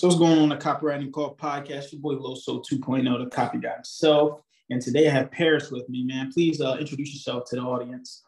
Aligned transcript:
So 0.00 0.06
what's 0.06 0.18
going 0.18 0.38
on 0.38 0.48
the 0.48 0.56
Copywriting 0.56 1.12
Call 1.12 1.36
podcast? 1.36 1.92
Your 1.92 2.00
boy 2.00 2.14
Loso 2.14 2.64
2.0, 2.64 3.22
the 3.22 3.28
copy 3.28 3.58
guy 3.58 3.74
himself. 3.74 4.40
And 4.70 4.80
today 4.80 5.06
I 5.06 5.10
have 5.10 5.30
Paris 5.30 5.70
with 5.70 5.86
me, 5.90 6.04
man. 6.04 6.32
Please 6.32 6.58
uh, 6.58 6.78
introduce 6.80 7.12
yourself 7.12 7.44
to 7.50 7.56
the 7.56 7.60
audience. 7.60 8.22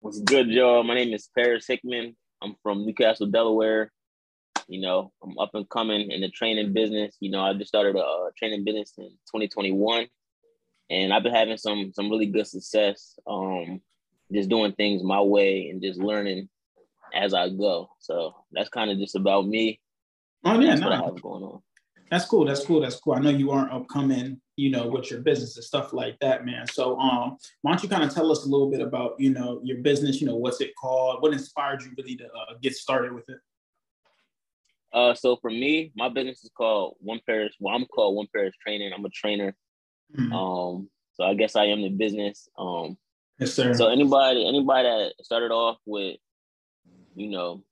What's 0.00 0.20
good, 0.20 0.48
y'all? 0.48 0.82
My 0.82 0.94
name 0.94 1.12
is 1.12 1.28
Paris 1.36 1.66
Hickman. 1.66 2.16
I'm 2.40 2.56
from 2.62 2.86
New 2.86 2.94
Castle, 2.94 3.26
Delaware. 3.26 3.92
You 4.66 4.80
know, 4.80 5.12
I'm 5.22 5.38
up 5.38 5.50
and 5.52 5.68
coming 5.68 6.10
in 6.10 6.22
the 6.22 6.30
training 6.30 6.72
business. 6.72 7.18
You 7.20 7.32
know, 7.32 7.42
I 7.42 7.52
just 7.52 7.68
started 7.68 7.94
a, 7.94 8.30
training 8.38 8.64
business 8.64 8.94
in 8.96 9.10
2021, 9.30 10.06
and 10.88 11.12
I've 11.12 11.22
been 11.22 11.34
having 11.34 11.58
some 11.58 11.92
some 11.94 12.08
really 12.08 12.24
good 12.24 12.46
success. 12.46 13.18
Um, 13.26 13.82
just 14.32 14.48
doing 14.48 14.72
things 14.72 15.02
my 15.02 15.20
way 15.20 15.68
and 15.68 15.82
just 15.82 16.00
learning 16.00 16.48
as 17.12 17.34
I 17.34 17.50
go. 17.50 17.90
So 17.98 18.34
that's 18.52 18.70
kind 18.70 18.90
of 18.90 18.96
just 18.96 19.16
about 19.16 19.46
me. 19.46 19.80
Oh 20.44 20.58
yeah, 20.60 20.70
that's 20.70 20.80
no. 20.80 20.88
what 20.88 20.98
I 20.98 21.04
have 21.04 21.22
going 21.22 21.42
on. 21.42 21.60
That's 22.10 22.24
cool. 22.24 22.44
That's 22.44 22.64
cool. 22.64 22.80
That's 22.80 22.96
cool. 22.96 23.14
I 23.14 23.18
know 23.18 23.30
you 23.30 23.50
aren't 23.50 23.72
upcoming, 23.72 24.40
you 24.56 24.70
know, 24.70 24.86
with 24.88 25.10
your 25.10 25.20
business 25.20 25.56
and 25.56 25.64
stuff 25.64 25.92
like 25.92 26.18
that, 26.20 26.46
man. 26.46 26.66
So, 26.66 26.98
um, 26.98 27.36
why 27.62 27.72
don't 27.72 27.82
you 27.82 27.88
kind 27.88 28.02
of 28.02 28.14
tell 28.14 28.32
us 28.32 28.46
a 28.46 28.48
little 28.48 28.70
bit 28.70 28.80
about, 28.80 29.14
you 29.18 29.30
know, 29.30 29.60
your 29.62 29.78
business? 29.78 30.20
You 30.20 30.26
know, 30.26 30.36
what's 30.36 30.60
it 30.60 30.74
called? 30.80 31.22
What 31.22 31.32
inspired 31.32 31.82
you 31.82 31.90
really 31.98 32.16
to 32.16 32.24
uh, 32.24 32.54
get 32.62 32.74
started 32.74 33.12
with 33.12 33.28
it? 33.28 33.38
Uh, 34.92 35.14
so 35.14 35.36
for 35.36 35.50
me, 35.50 35.92
my 35.96 36.08
business 36.08 36.42
is 36.44 36.50
called 36.56 36.96
One 37.00 37.20
Paris. 37.26 37.54
Well, 37.60 37.74
I'm 37.74 37.84
called 37.86 38.16
One 38.16 38.28
Paris 38.34 38.54
Training. 38.62 38.92
I'm 38.94 39.04
a 39.04 39.10
trainer. 39.10 39.54
Mm-hmm. 40.16 40.32
Um, 40.32 40.88
so 41.12 41.24
I 41.24 41.34
guess 41.34 41.56
I 41.56 41.64
am 41.66 41.82
the 41.82 41.90
business. 41.90 42.48
Um, 42.56 42.96
yes, 43.38 43.52
sir. 43.52 43.74
So 43.74 43.88
anybody, 43.88 44.48
anybody 44.48 44.88
that 44.88 45.12
started 45.22 45.50
off 45.50 45.76
with, 45.84 46.16
you 47.14 47.28
know, 47.28 47.64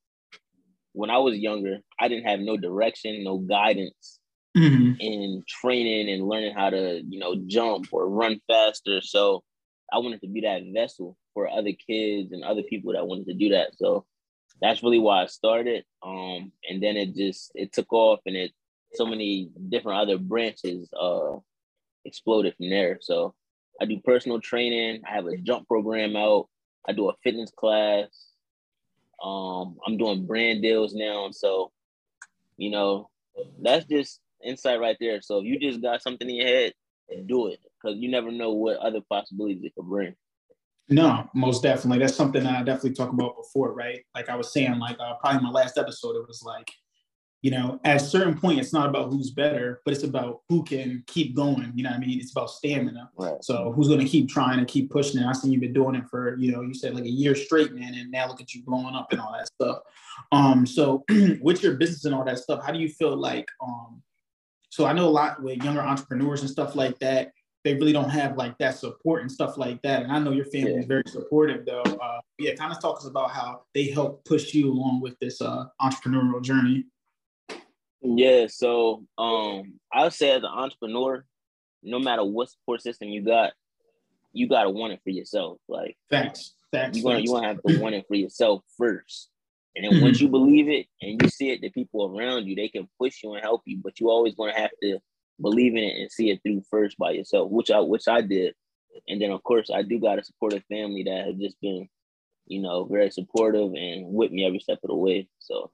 when 0.97 1.11
I 1.11 1.19
was 1.19 1.37
younger, 1.37 1.77
I 1.99 2.07
didn't 2.07 2.25
have 2.25 2.39
no 2.39 2.57
direction, 2.57 3.23
no 3.23 3.37
guidance 3.37 4.19
mm-hmm. 4.57 4.93
in 4.99 5.43
training 5.47 6.09
and 6.09 6.27
learning 6.27 6.55
how 6.55 6.71
to, 6.71 7.03
you 7.07 7.19
know, 7.19 7.35
jump 7.45 7.87
or 7.91 8.09
run 8.09 8.41
faster. 8.47 9.01
So 9.01 9.43
I 9.93 9.99
wanted 9.99 10.21
to 10.21 10.27
be 10.27 10.41
that 10.41 10.63
vessel 10.73 11.15
for 11.35 11.47
other 11.47 11.71
kids 11.71 12.31
and 12.31 12.43
other 12.43 12.63
people 12.63 12.93
that 12.93 13.05
wanted 13.05 13.27
to 13.27 13.35
do 13.35 13.49
that. 13.49 13.77
So 13.77 14.05
that's 14.59 14.81
really 14.81 14.97
why 14.97 15.21
I 15.21 15.27
started. 15.27 15.85
Um, 16.01 16.51
and 16.67 16.81
then 16.81 16.97
it 16.97 17.15
just 17.15 17.51
it 17.53 17.73
took 17.73 17.93
off 17.93 18.21
and 18.25 18.35
it 18.35 18.51
so 18.95 19.05
many 19.05 19.51
different 19.69 19.99
other 19.99 20.17
branches 20.17 20.89
uh 20.99 21.37
exploded 22.05 22.55
from 22.57 22.71
there. 22.71 22.97
So 23.01 23.35
I 23.79 23.85
do 23.85 23.99
personal 24.03 24.39
training, 24.41 25.03
I 25.07 25.13
have 25.13 25.27
a 25.27 25.37
jump 25.37 25.67
program 25.67 26.15
out, 26.15 26.47
I 26.87 26.93
do 26.93 27.09
a 27.09 27.15
fitness 27.23 27.51
class, 27.55 28.26
um, 29.23 29.77
I'm 29.85 29.97
doing 29.97 30.25
brand 30.25 30.61
deals 30.61 30.93
now. 30.93 31.29
So, 31.31 31.71
you 32.57 32.69
know, 32.69 33.09
that's 33.61 33.85
just 33.85 34.19
insight 34.43 34.79
right 34.79 34.97
there. 34.99 35.21
So 35.21 35.39
if 35.39 35.45
you 35.45 35.59
just 35.59 35.81
got 35.81 36.01
something 36.01 36.29
in 36.29 36.35
your 36.35 36.47
head, 36.47 36.73
do 37.25 37.47
it 37.47 37.59
because 37.81 37.97
you 37.97 38.09
never 38.09 38.31
know 38.31 38.51
what 38.51 38.77
other 38.77 39.01
possibilities 39.09 39.63
it 39.63 39.73
could 39.75 39.87
bring. 39.87 40.15
No, 40.89 41.29
most 41.33 41.63
definitely. 41.63 41.99
That's 41.99 42.15
something 42.15 42.43
that 42.43 42.55
I 42.55 42.63
definitely 42.63 42.93
talked 42.93 43.13
about 43.13 43.35
before, 43.37 43.73
right? 43.73 44.03
Like 44.15 44.29
I 44.29 44.35
was 44.35 44.53
saying, 44.53 44.79
like 44.79 44.97
uh, 44.99 45.15
probably 45.15 45.41
my 45.41 45.49
last 45.49 45.77
episode, 45.77 46.15
it 46.15 46.27
was 46.27 46.43
like 46.43 46.69
you 47.41 47.51
know, 47.51 47.79
at 47.83 47.97
a 47.97 47.99
certain 47.99 48.37
point, 48.37 48.59
it's 48.59 48.73
not 48.73 48.89
about 48.89 49.09
who's 49.11 49.29
better, 49.29 49.81
but 49.85 49.93
it's 49.93 50.03
about 50.03 50.41
who 50.49 50.63
can 50.63 51.03
keep 51.05 51.35
going. 51.35 51.71
You 51.75 51.83
know 51.83 51.91
I 51.91 51.99
mean? 51.99 52.19
It's 52.19 52.31
about 52.31 52.49
stamina. 52.49 53.11
Right. 53.15 53.43
So 53.43 53.71
who's 53.73 53.87
going 53.87 53.99
to 53.99 54.07
keep 54.07 54.27
trying 54.27 54.57
and 54.57 54.67
keep 54.67 54.89
pushing 54.89 55.21
it? 55.21 55.25
I 55.25 55.33
seen 55.33 55.51
you've 55.51 55.61
been 55.61 55.73
doing 55.73 55.95
it 55.95 56.05
for, 56.09 56.35
you 56.37 56.51
know, 56.51 56.61
you 56.61 56.73
said 56.73 56.95
like 56.95 57.05
a 57.05 57.09
year 57.09 57.35
straight, 57.35 57.73
man, 57.73 57.93
and 57.93 58.09
now 58.09 58.27
look 58.27 58.41
at 58.41 58.53
you 58.53 58.63
blowing 58.63 58.95
up 58.95 59.11
and 59.11 59.21
all 59.21 59.33
that 59.33 59.47
stuff. 59.47 59.79
Um, 60.31 60.65
so 60.65 61.05
with 61.41 61.61
your 61.61 61.75
business 61.75 62.05
and 62.05 62.15
all 62.15 62.25
that 62.25 62.39
stuff, 62.39 62.65
how 62.65 62.71
do 62.71 62.79
you 62.79 62.89
feel 62.89 63.15
like, 63.15 63.47
um, 63.61 64.01
so 64.69 64.85
I 64.85 64.93
know 64.93 65.07
a 65.07 65.09
lot 65.09 65.41
with 65.41 65.63
younger 65.63 65.81
entrepreneurs 65.81 66.41
and 66.41 66.49
stuff 66.49 66.75
like 66.75 66.97
that, 66.99 67.31
they 67.63 67.75
really 67.75 67.93
don't 67.93 68.09
have 68.09 68.37
like 68.37 68.57
that 68.57 68.77
support 68.77 69.21
and 69.21 69.31
stuff 69.31 69.57
like 69.57 69.81
that. 69.81 70.03
And 70.03 70.11
I 70.11 70.19
know 70.19 70.31
your 70.31 70.45
family 70.45 70.73
yeah. 70.73 70.79
is 70.79 70.85
very 70.85 71.03
supportive 71.05 71.65
though. 71.65 71.81
Uh, 71.81 72.19
yeah, 72.39 72.55
kind 72.55 72.71
of 72.71 72.81
talk 72.81 72.97
us 72.97 73.05
about 73.05 73.31
how 73.31 73.63
they 73.73 73.85
help 73.85 74.23
push 74.25 74.53
you 74.53 74.71
along 74.71 75.01
with 75.01 75.19
this 75.19 75.41
uh, 75.41 75.65
entrepreneurial 75.81 76.41
journey. 76.41 76.85
Yeah, 78.01 78.47
so 78.47 79.03
um, 79.17 79.79
I 79.91 80.03
would 80.03 80.13
say 80.13 80.31
as 80.31 80.43
an 80.43 80.49
entrepreneur, 80.53 81.25
no 81.83 81.99
matter 81.99 82.23
what 82.23 82.49
support 82.49 82.81
system 82.81 83.09
you 83.09 83.21
got, 83.21 83.53
you 84.33 84.47
gotta 84.47 84.69
want 84.69 84.93
it 84.93 85.01
for 85.03 85.09
yourself. 85.09 85.57
Like 85.67 85.97
thanks, 86.09 86.53
thanks. 86.71 86.97
You 86.97 87.03
gonna 87.03 87.19
you 87.19 87.31
gonna 87.31 87.47
have 87.47 87.61
to 87.63 87.79
want 87.79 87.95
it 87.95 88.05
for 88.07 88.15
yourself 88.15 88.63
first, 88.77 89.29
and 89.75 89.85
then 89.85 89.93
mm-hmm. 89.93 90.03
once 90.03 90.21
you 90.21 90.29
believe 90.29 90.69
it 90.69 90.87
and 91.01 91.21
you 91.21 91.29
see 91.29 91.49
it, 91.49 91.61
the 91.61 91.69
people 91.69 92.15
around 92.15 92.45
you 92.45 92.55
they 92.55 92.69
can 92.69 92.87
push 92.99 93.23
you 93.23 93.33
and 93.33 93.43
help 93.43 93.63
you, 93.65 93.79
but 93.83 93.99
you 93.99 94.09
always 94.09 94.35
gonna 94.35 94.57
have 94.57 94.71
to 94.83 94.99
believe 95.41 95.73
in 95.73 95.83
it 95.83 95.99
and 95.99 96.11
see 96.11 96.29
it 96.29 96.41
through 96.43 96.61
first 96.69 96.97
by 96.97 97.11
yourself, 97.11 97.49
which 97.49 97.71
I 97.71 97.79
which 97.79 98.07
I 98.07 98.21
did, 98.21 98.53
and 99.07 99.21
then 99.21 99.31
of 99.31 99.43
course 99.43 99.69
I 99.73 99.81
do 99.81 99.99
got 99.99 100.19
a 100.19 100.23
supportive 100.23 100.63
family 100.69 101.03
that 101.03 101.25
has 101.25 101.35
just 101.35 101.59
been, 101.61 101.89
you 102.45 102.61
know, 102.61 102.85
very 102.85 103.09
supportive 103.11 103.73
and 103.73 104.13
with 104.13 104.31
me 104.31 104.45
every 104.45 104.59
step 104.59 104.79
of 104.83 104.89
the 104.89 104.95
way. 104.95 105.27
So, 105.39 105.71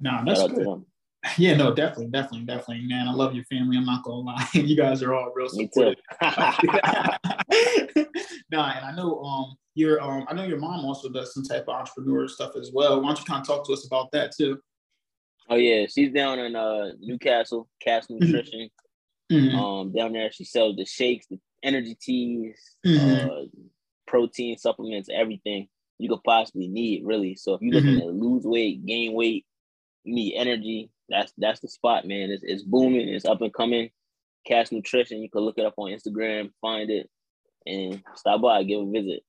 no, 0.00 0.10
nah, 0.10 0.24
that's 0.24 0.46
good. 0.48 0.84
Yeah, 1.38 1.54
no, 1.54 1.72
definitely, 1.72 2.08
definitely, 2.08 2.46
definitely, 2.46 2.86
man. 2.86 3.06
I 3.06 3.12
love 3.12 3.34
your 3.34 3.44
family. 3.44 3.76
I'm 3.76 3.84
not 3.84 4.02
gonna 4.02 4.16
lie. 4.16 4.48
you 4.54 4.76
guys 4.76 5.02
are 5.02 5.14
all 5.14 5.32
real 5.34 5.48
supportive. 5.48 6.02
nah, 8.50 8.72
and 8.72 8.84
I 8.84 8.92
know 8.96 9.22
um 9.22 9.54
your 9.74 10.00
um 10.00 10.26
I 10.28 10.34
know 10.34 10.44
your 10.44 10.58
mom 10.58 10.84
also 10.84 11.08
does 11.08 11.32
some 11.32 11.44
type 11.44 11.62
of 11.68 11.76
entrepreneur 11.76 12.26
stuff 12.28 12.56
as 12.56 12.72
well. 12.74 13.00
Why 13.00 13.08
don't 13.08 13.18
you 13.20 13.24
kind 13.24 13.40
of 13.40 13.46
talk 13.46 13.64
to 13.66 13.72
us 13.72 13.86
about 13.86 14.10
that 14.12 14.34
too? 14.36 14.58
Oh 15.48 15.56
yeah, 15.56 15.86
she's 15.86 16.12
down 16.12 16.40
in 16.40 16.56
uh 16.56 16.90
New 16.98 17.18
Castle, 17.18 17.68
Cast 17.80 18.10
mm-hmm. 18.10 18.24
Nutrition. 18.24 18.68
Mm-hmm. 19.30 19.56
Um, 19.56 19.92
down 19.92 20.12
there 20.12 20.30
she 20.32 20.44
sells 20.44 20.76
the 20.76 20.84
shakes, 20.84 21.26
the 21.30 21.38
energy 21.62 21.96
teas, 22.00 22.58
mm-hmm. 22.84 23.30
uh, 23.30 23.44
protein 24.06 24.58
supplements, 24.58 25.08
everything 25.12 25.68
you 25.98 26.08
could 26.08 26.22
possibly 26.24 26.68
need, 26.68 27.04
really. 27.04 27.36
So 27.36 27.54
if 27.54 27.62
you're 27.62 27.74
looking 27.74 28.00
mm-hmm. 28.00 28.00
to 28.00 28.26
lose 28.26 28.44
weight, 28.44 28.84
gain 28.84 29.12
weight, 29.14 29.46
you 30.04 30.14
need 30.14 30.34
energy, 30.34 30.90
that's 31.12 31.32
that's 31.38 31.60
the 31.60 31.68
spot, 31.68 32.06
man. 32.06 32.30
It's, 32.30 32.42
it's 32.42 32.62
booming. 32.62 33.08
It's 33.08 33.24
up 33.24 33.42
and 33.42 33.54
coming. 33.54 33.90
Cast 34.46 34.72
Nutrition. 34.72 35.22
You 35.22 35.30
can 35.30 35.42
look 35.42 35.58
it 35.58 35.64
up 35.64 35.74
on 35.76 35.90
Instagram, 35.90 36.50
find 36.60 36.90
it, 36.90 37.08
and 37.66 38.02
stop 38.16 38.40
by, 38.42 38.64
give 38.64 38.80
a 38.80 38.90
visit. 38.90 39.22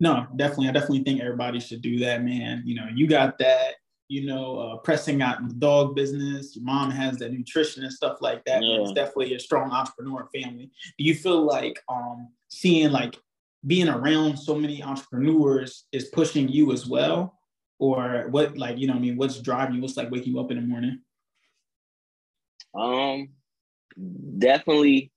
No, 0.00 0.26
definitely. 0.36 0.68
I 0.68 0.72
definitely 0.72 1.04
think 1.04 1.20
everybody 1.20 1.60
should 1.60 1.82
do 1.82 1.98
that, 2.00 2.22
man. 2.22 2.62
You 2.64 2.76
know, 2.76 2.86
you 2.94 3.06
got 3.06 3.38
that. 3.38 3.74
You 4.08 4.24
know, 4.24 4.58
uh, 4.60 4.76
pressing 4.76 5.20
out 5.20 5.40
in 5.40 5.48
the 5.48 5.54
dog 5.54 5.96
business. 5.96 6.54
Your 6.54 6.64
mom 6.64 6.92
has 6.92 7.18
that 7.18 7.32
nutrition 7.32 7.82
and 7.82 7.92
stuff 7.92 8.18
like 8.20 8.44
that. 8.44 8.62
Yeah. 8.62 8.80
It's 8.80 8.92
definitely 8.92 9.34
a 9.34 9.40
strong 9.40 9.72
entrepreneur 9.72 10.28
family. 10.32 10.70
Do 10.96 11.04
you 11.04 11.14
feel 11.14 11.42
like 11.42 11.80
um, 11.88 12.28
seeing 12.46 12.92
like 12.92 13.18
being 13.66 13.88
around 13.88 14.36
so 14.36 14.54
many 14.54 14.80
entrepreneurs 14.80 15.86
is 15.90 16.04
pushing 16.04 16.46
you 16.46 16.70
as 16.70 16.86
well? 16.86 17.36
Or 17.80 18.28
what, 18.30 18.56
like, 18.56 18.78
you 18.78 18.86
know, 18.86 18.94
I 18.94 19.00
mean, 19.00 19.16
what's 19.16 19.40
driving 19.40 19.74
you? 19.74 19.82
What's 19.82 19.96
like 19.96 20.12
waking 20.12 20.34
you 20.34 20.40
up 20.40 20.52
in 20.52 20.56
the 20.56 20.62
morning? 20.62 21.00
Um, 22.76 23.30
definitely 24.38 25.12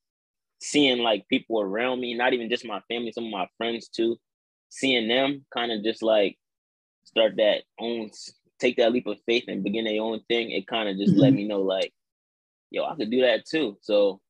seeing 0.62 1.00
like 1.00 1.28
people 1.28 1.62
around 1.62 2.00
me, 2.00 2.14
not 2.14 2.34
even 2.34 2.50
just 2.50 2.66
my 2.66 2.81
family, 2.90 3.12
some 3.12 3.25
of 3.25 3.31
my 3.31 3.47
friends 3.58 3.90
too, 3.90 4.18
seeing 4.70 5.08
them 5.08 5.46
kind 5.53 5.72
of 5.72 5.84
just 5.84 6.03
like 6.03 6.38
start 7.03 7.36
that 7.38 7.64
own, 7.80 8.12
take 8.59 8.78
that 8.78 8.92
leap 8.92 9.08
of 9.08 9.18
faith 9.25 9.46
and 9.47 9.64
begin 9.64 9.86
their 9.86 10.02
own 10.02 10.22
thing. 10.28 10.52
It 10.52 10.68
kind 10.68 10.90
of 10.90 10.97
just 10.97 11.14
mm-hmm. 11.14 11.22
let 11.22 11.34
me 11.34 11.47
know 11.47 11.62
like, 11.62 11.94
yo, 12.72 12.86
I 12.86 12.96
could 12.96 13.12
do 13.12 13.22
that 13.22 13.46
too. 13.46 13.78
So, 13.81 14.22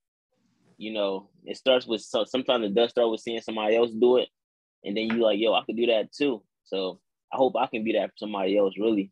you 0.78 0.94
know, 0.94 1.30
it 1.44 1.58
starts 1.58 1.86
with 1.86 2.02
so 2.02 2.26
sometimes 2.26 2.66
it 2.66 2.76
does 2.76 2.92
start 2.92 3.10
with 3.10 3.22
seeing 3.22 3.42
somebody 3.42 3.76
else 3.76 3.92
do 3.92 4.18
it, 4.18 4.30
and 4.84 4.96
then 4.96 5.06
you 5.06 5.24
like, 5.24 5.40
yo, 5.40 5.54
I 5.54 5.64
could 5.66 5.76
do 5.76 5.88
that 5.88 6.12
too. 6.12 6.42
So 6.64 7.00
I 7.34 7.38
hope 7.38 7.56
I 7.58 7.68
can 7.68 7.84
be 7.84 7.94
that 7.94 8.12
for 8.12 8.18
somebody 8.18 8.58
else, 8.58 8.76
really. 8.80 9.12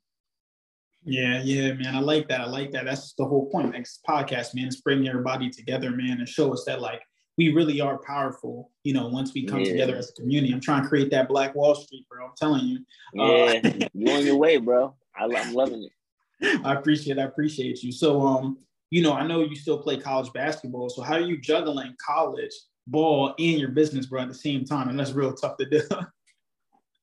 Yeah, 1.07 1.41
yeah, 1.41 1.73
man. 1.73 1.95
I 1.95 1.99
like 1.99 2.27
that. 2.27 2.41
I 2.41 2.47
like 2.47 2.71
that. 2.71 2.83
That's 2.83 3.13
the 3.13 3.25
whole 3.25 3.49
point. 3.49 3.71
Next 3.71 4.01
podcast, 4.07 4.53
man, 4.53 4.67
is 4.67 4.81
bring 4.81 5.07
everybody 5.07 5.49
together, 5.49 5.91
man, 5.91 6.19
and 6.19 6.27
show 6.27 6.51
us 6.53 6.65
that 6.67 6.81
like 6.81 7.01
we 7.37 7.53
really 7.53 7.79
are 7.79 7.97
powerful. 7.99 8.71
You 8.83 8.93
know, 8.93 9.07
once 9.07 9.33
we 9.33 9.45
come 9.45 9.61
yeah. 9.61 9.71
together 9.71 9.95
as 9.95 10.09
a 10.09 10.13
community. 10.13 10.53
I'm 10.53 10.59
trying 10.59 10.83
to 10.83 10.89
create 10.89 11.09
that 11.11 11.29
Black 11.29 11.55
Wall 11.55 11.75
Street, 11.75 12.05
bro. 12.09 12.25
I'm 12.25 12.31
telling 12.35 12.65
you. 12.65 12.79
Yeah, 13.13 13.61
uh, 13.63 13.87
you 13.93 14.11
on 14.11 14.25
your 14.25 14.35
way, 14.35 14.57
bro. 14.57 14.95
I, 15.17 15.25
I'm 15.25 15.53
loving 15.53 15.83
it. 15.83 16.61
I 16.65 16.73
appreciate. 16.73 17.17
I 17.17 17.23
appreciate 17.23 17.83
you. 17.83 17.93
So, 17.93 18.21
um, 18.21 18.57
you 18.89 19.01
know, 19.01 19.13
I 19.13 19.25
know 19.25 19.41
you 19.41 19.55
still 19.55 19.81
play 19.81 19.97
college 19.97 20.31
basketball. 20.33 20.89
So, 20.89 21.03
how 21.03 21.13
are 21.13 21.21
you 21.21 21.39
juggling 21.39 21.95
college 22.05 22.53
ball 22.85 23.33
and 23.39 23.59
your 23.59 23.69
business, 23.69 24.07
bro, 24.07 24.23
at 24.23 24.27
the 24.27 24.33
same 24.33 24.65
time? 24.65 24.89
And 24.89 24.99
that's 24.99 25.13
real 25.13 25.33
tough 25.33 25.55
to 25.57 25.65
do. 25.65 25.81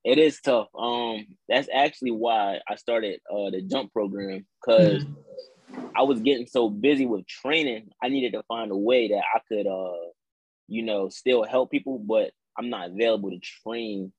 It 0.04 0.18
is 0.18 0.40
tough. 0.40 0.68
Um, 0.78 1.26
that's 1.48 1.68
actually 1.74 2.10
why 2.10 2.60
I 2.68 2.76
started 2.76 3.20
uh 3.30 3.50
the 3.50 3.62
jump 3.62 3.92
program 3.92 4.46
because 4.60 5.04
mm-hmm. 5.04 5.86
I 5.96 6.02
was 6.02 6.20
getting 6.20 6.46
so 6.46 6.68
busy 6.68 7.06
with 7.06 7.26
training. 7.26 7.88
I 8.02 8.08
needed 8.08 8.32
to 8.34 8.42
find 8.44 8.70
a 8.70 8.76
way 8.76 9.08
that 9.08 9.22
I 9.34 9.40
could 9.48 9.66
uh, 9.66 10.10
you 10.68 10.82
know, 10.82 11.08
still 11.08 11.44
help 11.44 11.70
people, 11.70 11.98
but 11.98 12.30
I'm 12.58 12.70
not 12.70 12.90
available 12.90 13.30
to 13.30 13.38
train. 13.38 14.12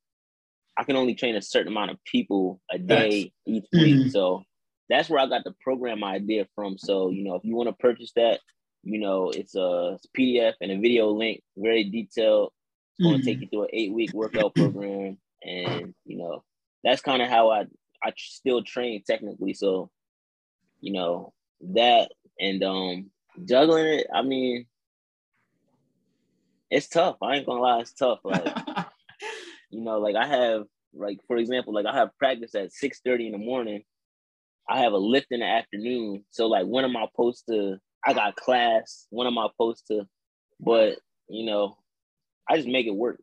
I 0.78 0.84
can 0.84 0.96
only 0.96 1.16
train 1.16 1.36
a 1.36 1.42
certain 1.42 1.72
amount 1.72 1.92
of 1.92 2.04
people 2.04 2.60
a 2.72 2.78
day 2.78 3.32
each 3.46 3.66
week. 3.72 3.96
Mm-hmm. 3.96 4.10
So 4.10 4.44
that's 4.90 5.10
where 5.10 5.20
I 5.20 5.28
got 5.28 5.44
the 5.44 5.54
program 5.62 6.04
idea 6.04 6.48
from. 6.54 6.78
So, 6.78 7.10
you 7.10 7.24
know, 7.24 7.36
if 7.36 7.44
you 7.44 7.56
want 7.56 7.70
to 7.70 7.74
purchase 7.74 8.12
that, 8.16 8.42
you 8.84 9.00
know, 9.00 9.30
it's 9.30 9.56
a, 9.56 9.96
it's 9.96 10.06
a 10.06 10.20
PDF 10.20 10.54
and 10.62 10.72
a 10.72 10.80
video 10.80 11.10
link, 11.10 11.42
very 11.58 11.86
detailed. 11.86 12.52
It's 12.98 13.08
going 13.08 13.20
to 13.20 13.26
take 13.26 13.38
mm-hmm. 13.38 13.44
you 13.44 13.50
through 13.50 13.64
an 13.64 13.70
eight 13.74 13.94
week 13.94 14.14
workout 14.14 14.54
program. 14.56 15.18
And, 15.46 15.94
you 16.06 16.18
know, 16.18 16.44
that's 16.84 17.02
kind 17.02 17.22
of 17.22 17.30
how 17.30 17.52
I, 17.52 17.66
I 18.04 18.14
still 18.18 18.64
train 18.64 19.04
technically. 19.06 19.54
So, 19.54 19.90
you 20.82 20.94
know, 20.94 21.34
that 21.74 22.12
and 22.40 22.64
um 22.64 23.12
juggling 23.46 23.86
it, 23.86 24.08
I 24.14 24.22
mean, 24.22 24.66
it's 26.70 26.88
tough. 26.88 27.18
I 27.22 27.36
ain't 27.36 27.46
gonna 27.46 27.62
lie, 27.62 27.80
it's 27.80 27.94
tough. 27.94 28.20
Like, 28.24 28.46
you 29.70 29.82
know, 29.82 30.00
like 30.00 30.16
I 30.16 30.28
have, 30.28 30.64
like 30.94 31.20
for 31.28 31.38
example, 31.38 31.74
like 31.74 31.86
I 31.86 31.96
have 31.96 32.18
practice 32.18 32.56
at 32.56 32.74
six 32.74 33.02
thirty 33.06 33.28
in 33.28 33.32
the 33.34 33.38
morning. 33.38 33.84
I 34.68 34.80
have 34.80 34.94
a 34.94 34.98
lift 34.98 35.28
in 35.30 35.42
the 35.42 35.46
afternoon. 35.46 36.26
So 36.32 36.48
like, 36.48 36.66
when 36.66 36.86
am 36.86 36.98
I 36.98 37.06
supposed 37.06 37.44
to? 37.50 37.78
I 38.06 38.14
got 38.14 38.36
class. 38.36 39.08
When 39.10 39.28
am 39.28 39.38
I 39.38 39.48
supposed 39.50 39.86
to? 39.88 40.08
But 40.60 40.98
you 41.28 41.46
know, 41.46 41.78
I 42.50 42.58
just 42.58 42.68
make 42.68 42.88
it 42.88 42.96
work. 42.96 43.22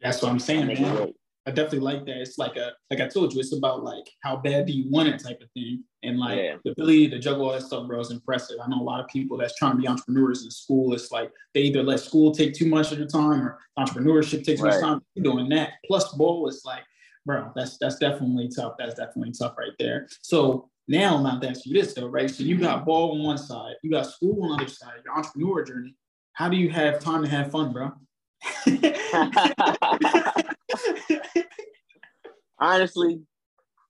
That's 0.00 0.22
what 0.22 0.30
I'm 0.30 0.38
saying, 0.38 0.66
man. 0.66 1.12
I 1.48 1.50
definitely 1.50 1.78
like 1.78 2.04
that. 2.04 2.20
It's 2.20 2.36
like 2.36 2.56
a 2.56 2.72
like 2.90 3.00
I 3.00 3.08
told 3.08 3.32
you, 3.32 3.40
it's 3.40 3.56
about 3.56 3.82
like 3.82 4.04
how 4.22 4.36
bad 4.36 4.66
do 4.66 4.72
you 4.74 4.90
want 4.90 5.08
it 5.08 5.18
type 5.18 5.40
of 5.40 5.50
thing. 5.52 5.82
And 6.02 6.18
like 6.18 6.36
yeah. 6.36 6.56
the 6.62 6.72
ability 6.72 7.08
to 7.08 7.18
juggle 7.18 7.46
all 7.46 7.52
that 7.52 7.62
stuff, 7.62 7.88
bro, 7.88 7.98
is 8.00 8.10
impressive. 8.10 8.58
I 8.62 8.68
know 8.68 8.82
a 8.82 8.84
lot 8.84 9.00
of 9.00 9.08
people 9.08 9.38
that's 9.38 9.56
trying 9.56 9.72
to 9.72 9.78
be 9.78 9.88
entrepreneurs 9.88 10.44
in 10.44 10.50
school. 10.50 10.92
It's 10.92 11.10
like 11.10 11.32
they 11.54 11.62
either 11.62 11.82
let 11.82 12.00
school 12.00 12.32
take 12.32 12.52
too 12.52 12.68
much 12.68 12.92
of 12.92 12.98
your 12.98 13.08
time 13.08 13.40
or 13.40 13.58
entrepreneurship 13.78 14.44
takes 14.44 14.60
right. 14.60 14.74
much 14.74 14.82
time. 14.82 15.00
You're 15.14 15.24
doing 15.24 15.48
that. 15.48 15.70
Plus 15.86 16.12
ball 16.12 16.46
is 16.48 16.62
like, 16.66 16.84
bro, 17.24 17.50
that's 17.56 17.78
that's 17.78 17.98
definitely 17.98 18.50
tough. 18.54 18.74
That's 18.78 18.96
definitely 18.96 19.32
tough 19.32 19.56
right 19.56 19.72
there. 19.78 20.06
So 20.20 20.68
now 20.86 21.16
I'm 21.16 21.22
not 21.22 21.42
asking 21.42 21.72
you 21.72 21.80
this 21.80 21.94
though, 21.94 22.08
right? 22.08 22.30
So 22.30 22.42
you 22.42 22.58
got 22.58 22.84
ball 22.84 23.12
on 23.12 23.22
one 23.22 23.38
side, 23.38 23.76
you 23.82 23.90
got 23.90 24.06
school 24.06 24.42
on 24.42 24.50
the 24.50 24.64
other 24.64 24.70
side, 24.70 25.00
your 25.02 25.16
entrepreneur 25.16 25.64
journey. 25.64 25.94
How 26.34 26.50
do 26.50 26.58
you 26.58 26.68
have 26.68 27.00
time 27.00 27.22
to 27.22 27.28
have 27.28 27.50
fun, 27.50 27.72
bro? 27.72 27.92
Honestly, 32.60 33.20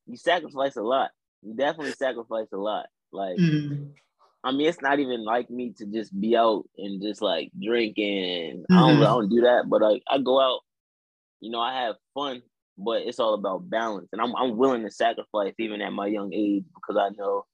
you 0.07 0.17
sacrifice 0.17 0.77
a 0.77 0.83
lot. 0.83 1.11
You 1.43 1.55
definitely 1.55 1.93
sacrifice 1.93 2.49
a 2.53 2.57
lot. 2.57 2.87
Like, 3.13 3.37
mm-hmm. 3.37 3.85
I 4.45 4.53
mean, 4.53 4.69
it's 4.69 4.83
not 4.83 4.99
even 4.99 5.25
like 5.25 5.51
me 5.51 5.75
to 5.79 5.87
just 5.87 6.19
be 6.19 6.37
out 6.37 6.65
and 6.77 7.03
just 7.03 7.23
like 7.23 7.51
drinking. 7.61 8.65
Mm-hmm. 8.71 8.77
I 8.77 8.81
don't, 8.81 9.03
I 9.03 9.07
don't 9.07 9.29
do 9.29 9.41
that, 9.43 9.69
but 9.69 9.83
like 9.83 10.03
I 10.09 10.19
go 10.19 10.41
out. 10.41 10.61
You 11.41 11.53
know, 11.53 11.61
I 11.61 11.85
have 11.85 11.95
fun, 12.15 12.43
but 12.77 13.03
it's 13.03 13.21
all 13.21 13.35
about 13.35 13.71
balance, 13.71 14.09
and 14.13 14.21
I'm 14.21 14.35
I'm 14.35 14.57
willing 14.57 14.83
to 14.85 14.91
sacrifice 14.91 15.55
even 15.59 15.83
at 15.83 15.93
my 15.93 16.07
young 16.07 16.33
age 16.33 16.65
because 16.75 16.97
I 17.01 17.11
know 17.17 17.45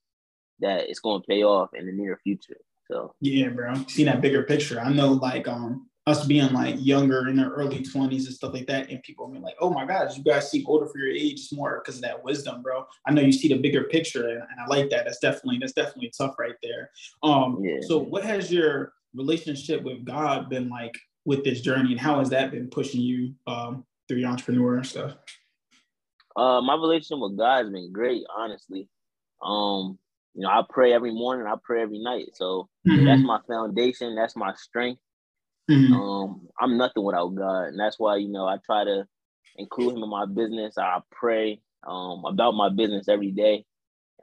that 0.59 0.89
it's 0.89 0.99
going 0.99 1.21
to 1.21 1.27
pay 1.27 1.43
off 1.43 1.69
in 1.73 1.85
the 1.85 1.91
near 1.91 2.19
future. 2.23 2.57
So 2.89 3.13
yeah, 3.21 3.49
bro, 3.49 3.73
see 3.87 4.03
that 4.05 4.21
bigger 4.21 4.43
picture. 4.43 4.79
I 4.79 4.91
know, 4.91 5.13
like, 5.13 5.47
um, 5.47 5.87
us 6.07 6.25
being 6.25 6.53
like 6.53 6.75
younger 6.77 7.27
in 7.27 7.35
their 7.35 7.49
early 7.49 7.79
20s 7.79 8.25
and 8.25 8.33
stuff 8.33 8.53
like 8.53 8.67
that. 8.67 8.89
And 8.89 9.01
people 9.01 9.27
being 9.27 9.41
like, 9.41 9.55
oh 9.59 9.71
my 9.71 9.85
gosh, 9.85 10.15
you 10.15 10.23
guys 10.23 10.51
seem 10.51 10.65
older 10.67 10.85
for 10.85 10.99
your 10.99 11.09
age. 11.09 11.33
It's 11.33 11.51
more 11.51 11.81
because 11.83 11.95
of 11.95 12.03
that 12.03 12.23
wisdom, 12.23 12.61
bro. 12.61 12.85
I 13.07 13.11
know 13.11 13.21
you 13.21 13.31
see 13.31 13.47
the 13.47 13.57
bigger 13.57 13.85
picture 13.85 14.29
and, 14.29 14.41
and 14.41 14.59
I 14.63 14.67
like 14.67 14.89
that. 14.91 15.05
That's 15.05 15.19
definitely, 15.19 15.57
that's 15.57 15.73
definitely 15.73 16.11
tough 16.15 16.35
right 16.37 16.55
there. 16.61 16.91
Um, 17.23 17.57
yeah. 17.61 17.77
so 17.81 17.97
what 17.97 18.23
has 18.23 18.51
your 18.51 18.93
relationship 19.15 19.81
with 19.81 20.05
God 20.05 20.47
been 20.47 20.69
like 20.69 20.95
with 21.25 21.43
this 21.43 21.61
journey 21.61 21.91
and 21.93 21.99
how 21.99 22.19
has 22.19 22.29
that 22.29 22.51
been 22.51 22.69
pushing 22.69 23.01
you 23.01 23.33
um, 23.47 23.83
through 24.07 24.17
your 24.17 24.29
entrepreneur 24.29 24.77
and 24.77 24.85
stuff? 24.85 25.15
Uh, 26.35 26.61
my 26.61 26.75
relationship 26.75 27.17
with 27.19 27.37
God 27.37 27.63
has 27.63 27.71
been 27.71 27.91
great, 27.91 28.23
honestly. 28.35 28.87
Um, 29.41 29.97
you 30.35 30.41
know, 30.41 30.49
I 30.49 30.61
pray 30.69 30.93
every 30.93 31.13
morning, 31.13 31.47
I 31.47 31.55
pray 31.63 31.81
every 31.81 31.99
night. 31.99 32.27
So 32.33 32.69
mm-hmm. 32.87 33.05
that's 33.05 33.23
my 33.23 33.39
foundation, 33.47 34.15
that's 34.15 34.35
my 34.35 34.53
strength. 34.55 35.01
Mm-hmm. 35.69 35.93
Um, 35.93 36.47
I'm 36.59 36.77
nothing 36.77 37.03
without 37.03 37.35
God, 37.35 37.67
and 37.67 37.79
that's 37.79 37.99
why 37.99 38.17
you 38.17 38.27
know 38.27 38.45
I 38.45 38.57
try 38.65 38.83
to 38.83 39.07
include 39.57 39.95
Him 39.95 40.03
in 40.03 40.09
my 40.09 40.25
business. 40.25 40.77
I 40.77 40.99
pray 41.11 41.61
um, 41.87 42.23
about 42.25 42.51
my 42.51 42.69
business 42.69 43.07
every 43.07 43.31
day, 43.31 43.65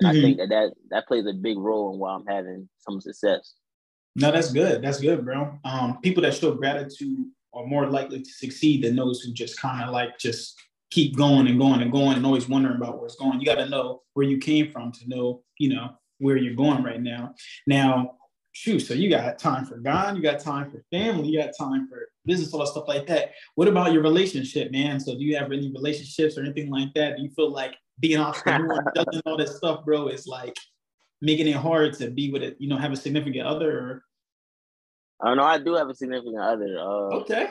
and 0.00 0.08
mm-hmm. 0.08 0.18
I 0.18 0.20
think 0.20 0.38
that, 0.38 0.48
that 0.50 0.72
that 0.90 1.08
plays 1.08 1.26
a 1.26 1.32
big 1.32 1.58
role 1.58 1.92
in 1.92 1.98
why 1.98 2.14
I'm 2.14 2.26
having 2.26 2.68
some 2.78 3.00
success. 3.00 3.54
No, 4.14 4.30
that's 4.30 4.52
good. 4.52 4.82
That's 4.82 5.00
good, 5.00 5.24
bro. 5.24 5.58
Um, 5.64 5.98
people 6.02 6.22
that 6.22 6.34
show 6.34 6.52
gratitude 6.52 7.24
are 7.54 7.66
more 7.66 7.86
likely 7.86 8.22
to 8.22 8.30
succeed 8.30 8.84
than 8.84 8.96
those 8.96 9.20
who 9.20 9.32
just 9.32 9.58
kind 9.58 9.84
of 9.84 9.90
like 9.90 10.18
just 10.18 10.60
keep 10.90 11.16
going 11.16 11.46
and 11.46 11.58
going 11.58 11.80
and 11.80 11.90
going 11.90 12.16
and 12.16 12.26
always 12.26 12.48
wondering 12.48 12.76
about 12.76 12.98
where 12.98 13.06
it's 13.06 13.16
going. 13.16 13.40
You 13.40 13.46
got 13.46 13.56
to 13.56 13.68
know 13.68 14.02
where 14.12 14.26
you 14.26 14.38
came 14.38 14.70
from 14.70 14.92
to 14.92 15.08
know, 15.08 15.42
you 15.58 15.70
know, 15.74 15.90
where 16.18 16.36
you're 16.36 16.54
going 16.54 16.82
right 16.82 17.00
now. 17.00 17.34
Now, 17.66 18.16
shoot, 18.52 18.80
so 18.80 18.94
you 18.94 19.10
got 19.10 19.38
time 19.38 19.64
for 19.64 19.78
God, 19.78 20.16
you 20.16 20.22
got 20.22 20.40
time 20.40 20.70
for 20.70 20.84
family, 20.90 21.28
you 21.28 21.38
got 21.38 21.52
time 21.58 21.88
for 21.88 22.08
business, 22.24 22.52
all 22.52 22.60
that 22.60 22.68
stuff 22.68 22.86
like 22.86 23.06
that. 23.06 23.32
What 23.54 23.68
about 23.68 23.92
your 23.92 24.02
relationship, 24.02 24.70
man? 24.70 25.00
So 25.00 25.14
do 25.14 25.24
you 25.24 25.36
have 25.36 25.52
any 25.52 25.72
relationships 25.72 26.36
or 26.36 26.42
anything 26.42 26.70
like 26.70 26.92
that? 26.94 27.16
Do 27.16 27.22
you 27.22 27.30
feel 27.30 27.50
like 27.50 27.74
being 27.98 28.18
entrepreneur, 28.18 28.84
and 28.94 29.22
all 29.26 29.36
this 29.36 29.56
stuff, 29.56 29.84
bro, 29.84 30.08
is 30.08 30.26
like 30.26 30.56
making 31.20 31.46
it 31.46 31.56
hard 31.56 31.94
to 31.94 32.10
be 32.10 32.30
with 32.30 32.42
it, 32.42 32.56
you 32.58 32.68
know, 32.68 32.76
have 32.76 32.92
a 32.92 32.96
significant 32.96 33.46
other 33.46 33.78
or 33.78 34.04
I 35.22 35.28
don't 35.28 35.36
know. 35.36 35.44
I 35.44 35.58
do 35.58 35.74
have 35.74 35.88
a 35.88 35.94
significant 35.94 36.40
other. 36.40 36.78
Uh, 36.78 37.20
okay. 37.20 37.50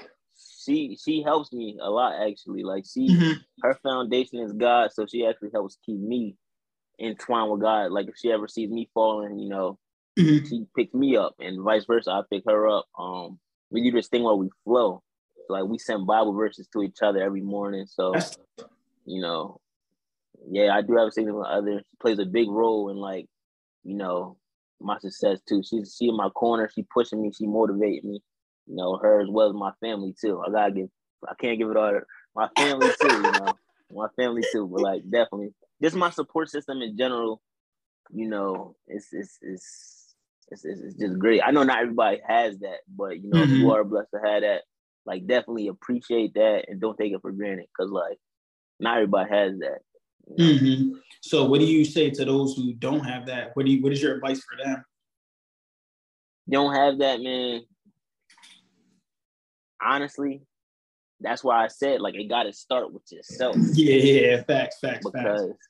She 0.63 0.97
she 1.01 1.23
helps 1.23 1.53
me 1.53 1.77
a 1.81 1.89
lot 1.89 2.27
actually. 2.27 2.63
Like 2.63 2.83
she 2.85 3.09
mm-hmm. 3.09 3.39
her 3.63 3.79
foundation 3.81 4.39
is 4.39 4.51
God, 4.51 4.91
so 4.91 5.05
she 5.05 5.25
actually 5.25 5.51
helps 5.53 5.77
keep 5.85 5.99
me 5.99 6.35
entwined 7.01 7.49
with 7.49 7.61
God. 7.61 7.91
Like 7.91 8.07
if 8.07 8.15
she 8.17 8.31
ever 8.31 8.47
sees 8.47 8.69
me 8.69 8.89
falling, 8.93 9.39
you 9.39 9.49
know, 9.49 9.79
Mm-hmm. 10.21 10.47
She 10.47 10.65
picked 10.75 10.95
me 10.95 11.17
up, 11.17 11.35
and 11.39 11.63
vice 11.63 11.85
versa. 11.85 12.11
I 12.11 12.21
pick 12.29 12.43
her 12.45 12.67
up. 12.67 12.85
Um, 12.97 13.39
we 13.69 13.81
do 13.83 13.95
this 13.95 14.07
thing 14.07 14.23
where 14.23 14.35
we 14.35 14.49
flow. 14.63 15.01
So, 15.47 15.53
like 15.53 15.65
we 15.65 15.77
send 15.77 16.05
Bible 16.05 16.33
verses 16.33 16.67
to 16.73 16.83
each 16.83 17.01
other 17.01 17.21
every 17.21 17.41
morning. 17.41 17.85
So, 17.87 18.13
you 19.05 19.21
know, 19.21 19.59
yeah, 20.49 20.75
I 20.75 20.81
do 20.81 20.95
have 20.97 21.07
a 21.07 21.11
significant 21.11 21.47
other. 21.47 21.79
She 21.79 21.97
plays 21.99 22.19
a 22.19 22.25
big 22.25 22.49
role 22.49 22.89
in 22.89 22.97
like, 22.97 23.27
you 23.83 23.95
know, 23.95 24.37
my 24.79 24.97
success 24.99 25.39
too. 25.47 25.61
She's 25.63 25.95
she 25.97 26.09
in 26.09 26.17
my 26.17 26.29
corner. 26.29 26.69
She 26.73 26.83
pushing 26.83 27.21
me. 27.21 27.31
She 27.31 27.47
motivating 27.47 28.09
me. 28.09 28.21
You 28.67 28.75
know, 28.75 28.97
her 28.97 29.21
as 29.21 29.27
well 29.29 29.49
as 29.49 29.55
my 29.55 29.71
family 29.81 30.13
too. 30.19 30.41
I 30.45 30.51
gotta 30.51 30.71
give. 30.71 30.89
I 31.27 31.33
can't 31.39 31.57
give 31.57 31.69
it 31.69 31.77
all. 31.77 31.91
To 31.91 32.01
my 32.35 32.49
family 32.57 32.89
too. 33.01 33.15
You 33.15 33.31
know, 33.31 33.53
my 33.91 34.07
family 34.15 34.43
too. 34.51 34.67
But 34.67 34.81
like, 34.81 35.03
definitely, 35.03 35.53
just 35.81 35.95
my 35.95 36.09
support 36.09 36.49
system 36.49 36.81
in 36.81 36.97
general. 36.97 37.41
You 38.11 38.27
know, 38.27 38.75
it's 38.87 39.07
it's 39.11 39.37
it's 39.41 40.00
it's, 40.51 40.65
it's, 40.65 40.81
it's, 40.81 40.95
just 40.95 41.17
great. 41.17 41.41
I 41.45 41.51
know 41.51 41.63
not 41.63 41.81
everybody 41.81 42.21
has 42.27 42.59
that, 42.59 42.79
but 42.95 43.21
you 43.21 43.29
know, 43.29 43.39
mm-hmm. 43.39 43.53
if 43.53 43.57
you 43.57 43.65
mm-hmm. 43.65 43.71
are 43.71 43.83
blessed 43.83 44.09
to 44.13 44.21
have 44.23 44.41
that, 44.41 44.61
like 45.05 45.25
definitely 45.25 45.67
appreciate 45.67 46.33
that 46.35 46.65
and 46.67 46.79
don't 46.79 46.97
take 46.97 47.13
it 47.13 47.21
for 47.21 47.31
granted 47.31 47.65
because 47.75 47.91
like 47.91 48.17
not 48.79 48.97
everybody 48.97 49.29
has 49.29 49.57
that. 49.59 49.79
You 50.27 50.37
know? 50.37 50.53
mm-hmm. 50.53 50.97
So, 51.21 51.45
what 51.45 51.59
do 51.59 51.65
you 51.65 51.85
say 51.85 52.09
to 52.09 52.25
those 52.25 52.55
who 52.55 52.73
don't 52.73 53.03
have 53.03 53.25
that? 53.27 53.51
What 53.55 53.65
do 53.65 53.71
you, 53.71 53.81
what 53.81 53.93
is 53.93 54.01
your 54.01 54.15
advice 54.15 54.41
for 54.43 54.63
them? 54.63 54.83
You 56.47 56.53
don't 56.53 56.75
have 56.75 56.99
that, 56.99 57.21
man. 57.21 57.61
Honestly, 59.81 60.41
that's 61.21 61.43
why 61.43 61.63
I 61.63 61.67
said 61.67 62.01
like 62.01 62.15
it 62.15 62.29
got 62.29 62.43
to 62.43 62.53
start 62.53 62.91
with 62.91 63.03
yourself. 63.11 63.55
Yeah, 63.73 63.95
yeah, 63.95 64.43
facts, 64.43 64.77
facts, 64.81 65.05
because 65.05 65.47
facts. 65.47 65.67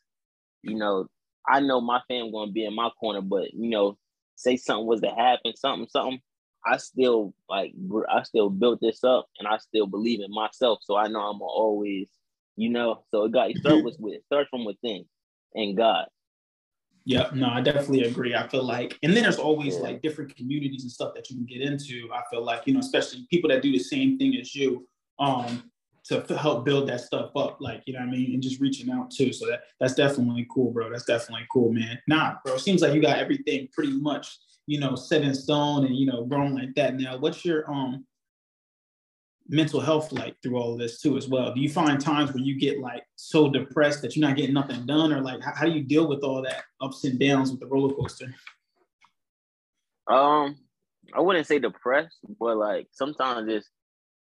you 0.64 0.76
know 0.76 1.08
I 1.48 1.60
know 1.60 1.82
my 1.82 2.02
fam 2.08 2.32
gonna 2.32 2.52
be 2.52 2.66
in 2.66 2.76
my 2.76 2.90
corner, 3.00 3.22
but 3.22 3.54
you 3.54 3.70
know 3.70 3.98
say 4.42 4.58
something 4.58 4.88
was 4.88 5.02
to 5.02 5.10
happen, 5.10 5.56
something, 5.56 5.88
something, 5.90 6.20
I 6.66 6.78
still 6.78 7.34
like 7.50 7.74
I 8.10 8.24
still 8.24 8.50
built 8.50 8.80
this 8.82 9.04
up 9.04 9.28
and 9.40 9.48
I 9.48 9.58
still 9.58 9.88
believe 9.88 10.20
in 10.22 10.32
myself. 10.32 10.80
So 10.84 10.96
I 10.96 11.08
know 11.08 11.22
I'm 11.22 11.42
always, 11.42 12.08
you 12.56 12.70
know, 12.70 13.04
so 13.10 13.26
it 13.26 13.32
got 13.32 13.52
it 13.52 13.58
start 13.58 13.84
with 13.84 13.98
with 14.00 14.24
start 14.26 14.48
from 14.50 14.66
within 14.66 15.06
and 15.56 15.76
God. 15.76 16.06
Yep, 17.06 17.34
no, 17.34 17.48
I 17.48 17.62
definitely 17.62 18.04
agree. 18.04 18.36
I 18.36 18.48
feel 18.48 18.64
like, 18.64 19.00
and 19.02 19.16
then 19.16 19.24
there's 19.24 19.40
always 19.40 19.76
yeah. 19.76 19.82
like 19.82 20.04
different 20.04 20.36
communities 20.36 20.84
and 20.84 20.92
stuff 20.92 21.16
that 21.16 21.32
you 21.32 21.36
can 21.36 21.46
get 21.46 21.62
into. 21.62 22.08
I 22.14 22.22
feel 22.30 22.44
like, 22.44 22.68
you 22.68 22.76
know, 22.76 22.80
especially 22.80 23.26
people 23.32 23.50
that 23.50 23.64
do 23.64 23.72
the 23.72 23.80
same 23.80 24.20
thing 24.20 24.36
as 24.36 24.54
you, 24.54 24.88
um, 25.18 25.71
to 26.04 26.38
help 26.38 26.66
build 26.66 26.90
that 26.90 27.02
stuff 27.02 27.32
up, 27.36 27.58
like 27.60 27.84
you 27.86 27.94
know 27.94 28.00
what 28.00 28.10
I 28.10 28.12
mean, 28.12 28.34
and 28.34 28.42
just 28.42 28.60
reaching 28.60 28.90
out 28.92 29.12
too. 29.12 29.32
So 29.32 29.48
that 29.48 29.62
that's 29.80 29.94
definitely 29.94 30.48
cool, 30.52 30.72
bro. 30.72 30.90
That's 30.90 31.06
definitely 31.06 31.46
cool, 31.52 31.72
man. 31.72 32.00
Nah, 32.08 32.36
bro, 32.44 32.58
seems 32.58 32.82
like 32.82 32.94
you 32.94 33.02
got 33.02 33.20
everything 33.20 33.68
pretty 33.72 33.94
much, 33.94 34.38
you 34.68 34.80
know, 34.80 34.96
set 34.96 35.22
in 35.22 35.34
stone 35.34 35.86
and 35.86 35.96
you 35.96 36.06
know, 36.06 36.26
grown 36.26 36.56
like 36.56 36.74
that. 36.76 36.96
Now, 36.96 37.18
what's 37.18 37.46
your 37.46 37.70
um 37.72 38.06
mental 39.48 39.82
health 39.82 40.12
like 40.12 40.36
through 40.42 40.58
all 40.58 40.74
of 40.74 40.80
this 40.80 41.02
too 41.02 41.18
as 41.18 41.28
well? 41.28 41.54
Do 41.54 41.62
you 41.62 41.70
find 41.70 42.00
times 42.00 42.34
where 42.34 42.44
you 42.44 42.60
get 42.60 42.80
like 42.80 43.04
so 43.16 43.50
depressed 43.50 44.02
that 44.02 44.16
you're 44.16 44.28
not 44.28 44.38
getting 44.38 44.54
nothing 44.54 44.86
done, 44.86 45.14
or 45.14 45.22
like 45.22 45.44
how, 45.44 45.54
how 45.54 45.66
do 45.66 45.72
you 45.72 45.84
deal 45.84 46.08
with 46.08 46.24
all 46.24 46.42
that 46.42 46.64
ups 46.82 47.04
and 47.04 47.20
downs 47.20 47.52
with 47.52 47.60
the 47.60 47.68
roller 47.68 47.94
coaster? 47.94 48.34
Um, 50.08 50.58
I 51.14 51.20
wouldn't 51.22 51.46
say 51.46 51.60
depressed, 51.60 52.18
but 52.40 52.58
like 52.58 52.88
sometimes 52.92 53.48
it's 53.50 53.70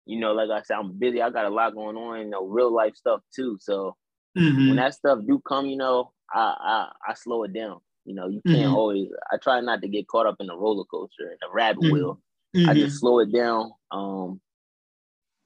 you 0.06 0.18
know, 0.18 0.32
like 0.32 0.50
I 0.50 0.62
said, 0.62 0.76
I'm 0.78 0.98
busy. 0.98 1.22
I 1.22 1.30
got 1.30 1.46
a 1.46 1.50
lot 1.50 1.74
going 1.74 1.96
on, 1.96 2.20
you 2.20 2.30
know, 2.30 2.46
real 2.46 2.74
life 2.74 2.96
stuff 2.96 3.20
too. 3.34 3.58
So 3.60 3.96
mm-hmm. 4.36 4.68
when 4.68 4.76
that 4.76 4.94
stuff 4.94 5.20
do 5.26 5.40
come, 5.46 5.66
you 5.66 5.76
know, 5.76 6.12
I, 6.32 6.54
I 6.58 7.10
I 7.10 7.14
slow 7.14 7.44
it 7.44 7.52
down. 7.52 7.80
You 8.04 8.14
know, 8.14 8.26
you 8.26 8.40
can't 8.46 8.58
mm-hmm. 8.58 8.74
always. 8.74 9.08
I 9.32 9.36
try 9.36 9.60
not 9.60 9.80
to 9.82 9.88
get 9.88 10.08
caught 10.08 10.26
up 10.26 10.36
in 10.40 10.48
the 10.48 10.56
roller 10.56 10.84
coaster 10.84 11.28
and 11.28 11.38
the 11.40 11.48
rabbit 11.52 11.84
mm-hmm. 11.84 11.92
wheel. 11.92 12.20
Mm-hmm. 12.56 12.68
I 12.68 12.74
just 12.74 13.00
slow 13.00 13.20
it 13.20 13.32
down. 13.32 13.72
Um, 13.90 14.40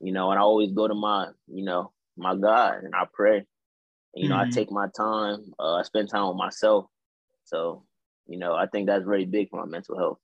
you 0.01 0.13
know, 0.13 0.31
and 0.31 0.39
I 0.39 0.43
always 0.43 0.73
go 0.73 0.89
to 0.89 0.95
my, 0.95 1.29
you 1.49 1.65
know, 1.65 1.93
my 2.17 2.35
God 2.35 2.85
and 2.85 2.95
I 2.95 3.05
pray. 3.13 3.39
And, 3.39 3.47
you 4.15 4.29
know, 4.29 4.37
I 4.37 4.45
mm-hmm. 4.45 4.51
take 4.53 4.71
my 4.71 4.89
time. 4.97 5.53
Uh, 5.59 5.75
I 5.75 5.83
spend 5.83 6.09
time 6.09 6.29
with 6.29 6.37
myself. 6.37 6.87
So, 7.45 7.85
you 8.27 8.39
know, 8.39 8.55
I 8.55 8.67
think 8.67 8.87
that's 8.87 9.05
very 9.05 9.25
big 9.25 9.51
for 9.51 9.61
my 9.61 9.71
mental 9.71 9.99
health. 9.99 10.19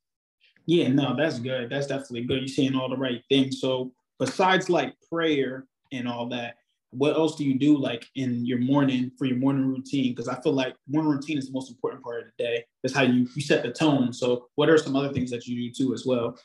Yeah, 0.67 0.89
no, 0.89 1.17
that's 1.17 1.39
good. 1.39 1.71
That's 1.71 1.87
definitely 1.87 2.25
good. 2.25 2.41
You're 2.41 2.49
saying 2.49 2.75
all 2.75 2.89
the 2.89 2.97
right 2.97 3.23
things. 3.29 3.61
So, 3.61 3.93
besides 4.25 4.71
like 4.71 4.95
prayer 5.11 5.67
and 5.91 6.07
all 6.07 6.29
that, 6.29 6.57
what 6.91 7.17
else 7.17 7.37
do 7.37 7.45
you 7.45 7.59
do 7.59 7.77
like 7.77 8.07
in 8.15 8.45
your 8.47 8.59
morning 8.59 9.11
for 9.19 9.25
your 9.25 9.39
morning 9.39 9.67
routine? 9.67 10.13
Because 10.13 10.29
I 10.29 10.41
feel 10.43 10.53
like 10.53 10.75
morning 10.87 11.11
routine 11.11 11.39
is 11.39 11.47
the 11.47 11.53
most 11.53 11.71
important 11.71 12.03
part 12.05 12.21
of 12.21 12.27
the 12.27 12.45
day. 12.45 12.65
That's 12.83 12.95
how 12.95 13.03
you 13.03 13.27
you 13.35 13.43
set 13.43 13.63
the 13.63 13.73
tone. 13.73 14.13
So, 14.13 14.49
what 14.55 14.69
are 14.69 14.79
some 14.79 14.95
other 14.95 15.13
things 15.13 15.31
that 15.31 15.47
you 15.47 15.57
do 15.57 15.73
too 15.73 15.95
as 15.95 16.05
well? 16.07 16.39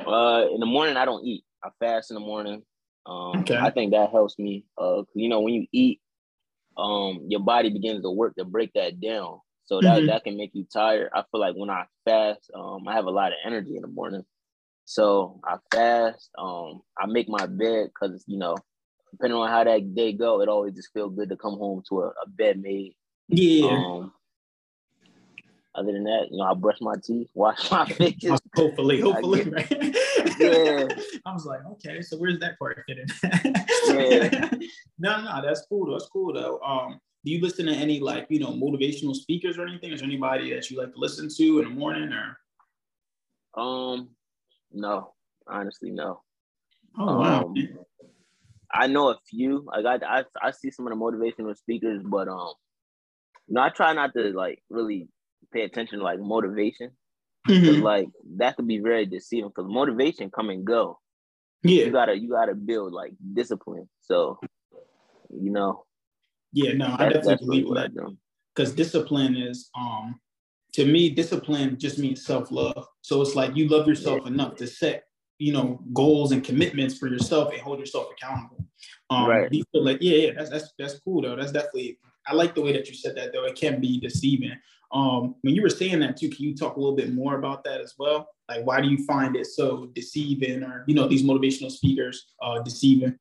Uh, 0.00 0.46
in 0.52 0.60
the 0.60 0.66
morning, 0.66 0.96
I 0.96 1.04
don't 1.04 1.24
eat. 1.24 1.44
I 1.62 1.68
fast 1.78 2.10
in 2.10 2.14
the 2.14 2.20
morning. 2.20 2.62
Um, 3.04 3.40
okay. 3.40 3.56
I 3.56 3.70
think 3.70 3.92
that 3.92 4.10
helps 4.10 4.38
me. 4.38 4.64
Uh, 4.78 5.02
you 5.14 5.28
know, 5.28 5.40
when 5.40 5.54
you 5.54 5.66
eat, 5.72 6.00
um, 6.76 7.20
your 7.28 7.40
body 7.40 7.70
begins 7.70 8.02
to 8.02 8.10
work 8.10 8.36
to 8.36 8.44
break 8.44 8.72
that 8.74 9.00
down. 9.00 9.40
So 9.64 9.80
that 9.80 9.98
mm-hmm. 9.98 10.06
that 10.06 10.24
can 10.24 10.36
make 10.36 10.50
you 10.54 10.66
tired. 10.72 11.10
I 11.14 11.24
feel 11.30 11.40
like 11.40 11.54
when 11.54 11.70
I 11.70 11.84
fast, 12.04 12.50
um, 12.54 12.86
I 12.86 12.94
have 12.94 13.06
a 13.06 13.10
lot 13.10 13.32
of 13.32 13.38
energy 13.44 13.76
in 13.76 13.82
the 13.82 13.88
morning. 13.88 14.24
So 14.92 15.40
I 15.42 15.56
fast. 15.72 16.28
Um, 16.36 16.82
I 16.98 17.06
make 17.06 17.26
my 17.26 17.46
bed 17.46 17.88
because 17.88 18.24
you 18.26 18.36
know, 18.36 18.56
depending 19.10 19.38
on 19.38 19.48
how 19.48 19.64
that 19.64 19.94
day 19.94 20.12
go, 20.12 20.42
it 20.42 20.50
always 20.50 20.74
just 20.74 20.92
feels 20.92 21.14
good 21.16 21.30
to 21.30 21.36
come 21.36 21.54
home 21.54 21.82
to 21.88 22.02
a, 22.02 22.06
a 22.08 22.28
bed 22.28 22.60
made. 22.60 22.94
Yeah. 23.28 23.70
Um, 23.70 24.12
other 25.74 25.92
than 25.92 26.04
that, 26.04 26.26
you 26.30 26.36
know, 26.36 26.44
I 26.44 26.52
brush 26.52 26.76
my 26.82 26.96
teeth, 27.02 27.30
wash 27.34 27.70
my 27.70 27.86
face. 27.86 28.22
hopefully, 28.54 29.00
hopefully, 29.00 29.48
right? 29.48 29.70
yeah. 30.38 30.88
I 31.26 31.32
was 31.32 31.46
like, 31.46 31.64
okay, 31.72 32.02
so 32.02 32.18
where's 32.18 32.38
that 32.40 32.58
part 32.58 32.78
fit 32.86 32.98
in? 32.98 33.06
yeah. 33.86 34.50
no, 34.98 35.22
no, 35.22 35.40
that's 35.42 35.64
cool. 35.70 35.90
That's 35.90 36.10
cool 36.10 36.34
though. 36.34 36.60
Um, 36.60 37.00
do 37.24 37.32
you 37.32 37.40
listen 37.40 37.64
to 37.64 37.72
any 37.72 37.98
like 37.98 38.26
you 38.28 38.40
know 38.40 38.52
motivational 38.52 39.14
speakers 39.14 39.56
or 39.56 39.66
anything? 39.66 39.90
Is 39.90 40.00
there 40.00 40.06
anybody 40.06 40.52
that 40.52 40.70
you 40.70 40.78
like 40.78 40.92
to 40.92 40.98
listen 40.98 41.30
to 41.34 41.60
in 41.60 41.64
the 41.64 41.70
morning 41.70 42.12
or? 42.12 42.36
Um, 43.54 44.10
no, 44.72 45.14
honestly, 45.46 45.90
no. 45.90 46.22
Oh 46.98 47.18
wow. 47.18 47.44
Um, 47.44 47.54
I 48.72 48.86
know 48.86 49.08
a 49.08 49.18
few. 49.28 49.66
Like 49.66 50.02
I, 50.02 50.20
I, 50.20 50.24
I 50.40 50.50
see 50.50 50.70
some 50.70 50.86
of 50.86 50.92
the 50.92 50.98
motivational 50.98 51.56
speakers, 51.56 52.02
but 52.04 52.28
um, 52.28 52.54
no, 53.48 53.60
I 53.60 53.68
try 53.68 53.92
not 53.92 54.14
to 54.14 54.32
like 54.32 54.62
really 54.70 55.08
pay 55.52 55.62
attention 55.62 55.98
to 55.98 56.04
like 56.04 56.20
motivation. 56.20 56.90
Mm-hmm. 57.48 57.82
Like 57.82 58.08
that 58.36 58.56
could 58.56 58.66
be 58.66 58.78
very 58.78 59.04
deceiving 59.04 59.50
because 59.54 59.70
motivation 59.70 60.30
come 60.30 60.50
and 60.50 60.64
go. 60.64 60.98
Yeah, 61.62 61.84
you 61.84 61.92
gotta 61.92 62.18
you 62.18 62.30
gotta 62.30 62.54
build 62.54 62.92
like 62.92 63.12
discipline. 63.34 63.88
So, 64.00 64.38
you 65.30 65.50
know. 65.50 65.84
Yeah, 66.52 66.72
no, 66.72 66.94
I 66.98 67.08
definitely 67.08 67.62
believe 67.62 67.74
that. 67.74 68.16
Because 68.54 68.72
discipline 68.72 69.36
is 69.36 69.70
um 69.76 70.20
to 70.74 70.86
me, 70.86 71.10
discipline 71.10 71.78
just 71.78 71.98
means 71.98 72.24
self-love. 72.24 72.86
So 73.02 73.20
it's 73.20 73.34
like 73.34 73.56
you 73.56 73.68
love 73.68 73.86
yourself 73.86 74.26
enough 74.26 74.56
to 74.56 74.66
set, 74.66 75.04
you 75.38 75.52
know, 75.52 75.80
goals 75.92 76.32
and 76.32 76.42
commitments 76.42 76.96
for 76.96 77.08
yourself 77.08 77.52
and 77.52 77.60
hold 77.60 77.78
yourself 77.78 78.06
accountable. 78.12 78.64
Um, 79.10 79.28
right. 79.28 79.52
You 79.52 79.64
feel 79.72 79.84
like, 79.84 79.98
yeah, 80.00 80.16
yeah, 80.16 80.32
that's 80.36 80.50
that's 80.50 80.72
that's 80.78 80.98
cool 81.00 81.22
though. 81.22 81.36
That's 81.36 81.52
definitely. 81.52 81.98
I 82.26 82.34
like 82.34 82.54
the 82.54 82.62
way 82.62 82.72
that 82.72 82.88
you 82.88 82.94
said 82.94 83.16
that 83.16 83.32
though. 83.32 83.44
It 83.44 83.56
can 83.56 83.80
be 83.80 83.98
deceiving. 83.98 84.54
Um, 84.92 85.34
when 85.42 85.54
you 85.54 85.62
were 85.62 85.70
saying 85.70 86.00
that 86.00 86.16
too, 86.16 86.28
can 86.28 86.44
you 86.44 86.54
talk 86.54 86.76
a 86.76 86.80
little 86.80 86.94
bit 86.94 87.12
more 87.12 87.36
about 87.36 87.64
that 87.64 87.80
as 87.80 87.94
well? 87.98 88.28
Like, 88.48 88.64
why 88.64 88.80
do 88.80 88.88
you 88.88 89.04
find 89.06 89.36
it 89.36 89.46
so 89.46 89.86
deceiving, 89.94 90.62
or 90.62 90.84
you 90.86 90.94
know, 90.94 91.08
these 91.08 91.24
motivational 91.24 91.70
speakers 91.70 92.26
uh, 92.42 92.60
deceiving? 92.60 93.18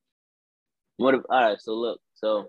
What? 0.97 1.15
If, 1.15 1.21
all 1.29 1.49
right. 1.49 1.61
So 1.61 1.73
look. 1.73 1.99
So, 2.13 2.47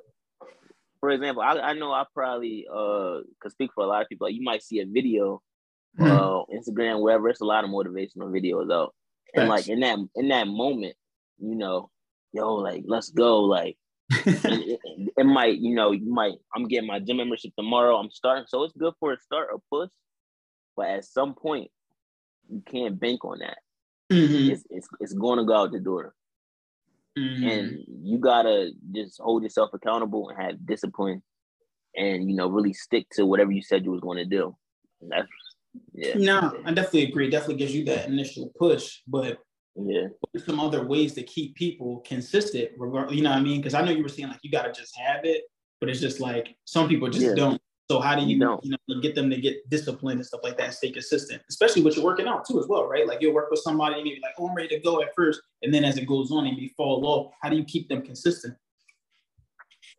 for 1.03 1.11
example, 1.11 1.43
I, 1.43 1.59
I 1.59 1.73
know 1.73 1.91
I 1.91 2.05
probably 2.15 2.65
uh 2.73 3.19
could 3.41 3.51
speak 3.51 3.73
for 3.75 3.83
a 3.83 3.89
lot 3.89 4.03
of 4.03 4.09
people. 4.09 4.29
Like, 4.29 4.37
you 4.37 4.43
might 4.45 4.63
see 4.63 4.79
a 4.79 4.87
video, 4.87 5.43
mm-hmm. 5.99 6.05
uh, 6.05 6.45
Instagram, 6.57 7.03
wherever. 7.03 7.29
It's 7.29 7.41
a 7.41 7.45
lot 7.45 7.65
of 7.65 7.71
motivational 7.71 8.31
videos 8.31 8.73
out, 8.73 8.95
and 9.35 9.49
like 9.49 9.67
in 9.67 9.81
that 9.81 9.99
in 10.15 10.29
that 10.29 10.47
moment, 10.47 10.95
you 11.39 11.57
know, 11.57 11.91
yo, 12.33 12.55
like 12.55 12.85
let's 12.87 13.11
go, 13.11 13.41
like 13.41 13.77
it, 14.11 14.81
it, 15.17 15.27
might, 15.27 15.59
you 15.59 15.75
know, 15.75 15.91
you 15.91 16.09
might. 16.09 16.35
I'm 16.55 16.69
getting 16.69 16.87
my 16.87 17.01
gym 17.01 17.17
membership 17.17 17.51
tomorrow. 17.59 17.97
I'm 17.97 18.13
starting, 18.13 18.45
so 18.47 18.63
it's 18.63 18.77
good 18.77 18.95
for 19.01 19.13
a 19.13 19.19
start, 19.19 19.49
a 19.53 19.59
push. 19.73 19.91
But 20.77 20.87
at 20.87 21.05
some 21.05 21.35
point, 21.35 21.69
you 22.49 22.63
can't 22.65 23.01
bank 23.01 23.25
on 23.25 23.41
that. 23.41 23.59
Mm-hmm. 24.13 24.53
It's, 24.53 24.65
it's 24.71 24.89
it's 25.01 25.15
going 25.15 25.41
to 25.41 25.45
go 25.45 25.55
out 25.55 25.73
the 25.73 25.81
door, 25.81 26.15
mm-hmm. 27.19 27.49
and 27.49 27.79
you 28.03 28.19
gotta 28.19 28.71
just 28.95 29.21
hold 29.21 29.43
yourself 29.43 29.71
accountable 29.73 30.29
and 30.29 30.41
have 30.41 30.67
discipline, 30.67 31.23
and 31.97 32.29
you 32.29 32.37
know, 32.37 32.49
really 32.49 32.73
stick 32.73 33.07
to 33.13 33.27
whatever 33.27 33.53
you 33.53 33.63
said 33.63 33.85
you 33.85 33.91
was 33.91 34.01
going 34.01 34.19
to 34.19 34.25
do. 34.25 34.57
That's 35.01 35.29
yeah. 35.93 36.15
No, 36.17 36.61
I 36.65 36.73
definitely 36.73 37.05
agree. 37.05 37.31
definitely 37.31 37.57
gives 37.57 37.75
you 37.75 37.85
that 37.87 38.09
initial 38.09 38.53
push, 38.59 39.01
but 39.07 39.39
yeah. 39.75 40.09
some 40.45 40.61
other 40.61 40.87
ways 40.87 41.15
to 41.15 41.23
keep 41.23 41.55
people 41.55 42.03
consistent, 42.07 42.71
you 42.79 43.23
know 43.23 43.31
what 43.31 43.39
I 43.39 43.41
mean? 43.41 43.61
Because 43.61 43.75
I 43.75 43.83
know 43.83 43.91
you 43.91 44.03
were 44.03 44.09
saying 44.09 44.29
like 44.29 44.41
you 44.43 44.51
gotta 44.51 44.73
just 44.73 44.97
have 44.99 45.25
it, 45.25 45.43
but 45.81 45.89
it's 45.89 46.01
just 46.01 46.21
like 46.21 46.57
some 46.65 46.89
people 46.89 47.09
just 47.09 47.27
yeah. 47.27 47.35
don't. 47.35 47.61
So 47.93 48.01
how 48.01 48.15
do 48.15 48.23
you, 48.23 48.39
you, 48.39 48.59
you 48.63 48.77
know 48.89 49.01
get 49.03 49.15
them 49.15 49.29
to 49.29 49.37
get 49.37 49.69
disciplined 49.69 50.19
and 50.19 50.27
stuff 50.27 50.41
like 50.43 50.57
that 50.57 50.65
and 50.65 50.73
stay 50.73 50.91
consistent, 50.91 51.43
especially 51.51 51.83
with 51.83 51.97
your 51.97 52.07
working 52.07 52.27
out 52.27 52.47
too 52.49 52.59
as 52.59 52.67
well, 52.67 52.89
right? 52.89 53.07
Like 53.07 53.21
you'll 53.21 53.35
work 53.35 53.51
with 53.51 53.61
somebody 53.61 53.97
and 53.97 54.05
maybe 54.05 54.19
like, 54.23 54.33
oh, 54.39 54.49
I'm 54.49 54.55
ready 54.55 54.71
to 54.71 54.81
go 54.81 55.03
at 55.03 55.09
first, 55.15 55.43
and 55.61 55.75
then 55.75 55.85
as 55.85 55.99
it 55.99 56.07
goes 56.07 56.33
on, 56.33 56.47
and 56.47 56.57
you 56.57 56.71
fall 56.75 57.05
off. 57.05 57.35
How 57.43 57.51
do 57.51 57.57
you 57.57 57.65
keep 57.65 57.91
them 57.91 58.01
consistent? 58.01 58.57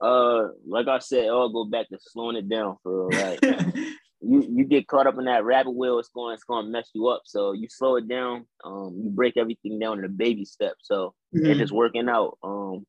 Uh, 0.02 0.48
like 0.68 0.88
I 0.88 0.98
said, 0.98 1.28
I'll 1.28 1.50
go 1.50 1.66
back 1.66 1.88
to 1.90 2.00
slowing 2.02 2.36
it 2.36 2.50
down 2.50 2.78
for 2.82 3.10
right. 3.10 3.40
you 4.22 4.44
you 4.50 4.66
get 4.66 4.88
caught 4.88 5.06
up 5.06 5.20
in 5.20 5.26
that 5.26 5.46
rabbit 5.46 5.76
wheel, 5.76 6.00
it's 6.00 6.10
going 6.10 6.34
it's 6.34 6.46
going 6.46 6.66
to 6.66 6.72
mess 6.72 6.90
you 6.96 7.10
up. 7.10 7.22
So 7.26 7.52
you 7.52 7.68
slow 7.70 7.98
it 7.98 8.08
down. 8.08 8.48
Um, 8.66 9.00
you 9.04 9.12
break 9.12 9.38
everything 9.38 9.78
down 9.78 10.00
in 10.00 10.06
a 10.06 10.10
baby 10.10 10.46
step. 10.46 10.74
So 10.82 11.14
mm-hmm. 11.36 11.46
it's 11.46 11.60
just 11.60 11.74
working 11.74 12.10
out. 12.10 12.40
Um, 12.42 12.88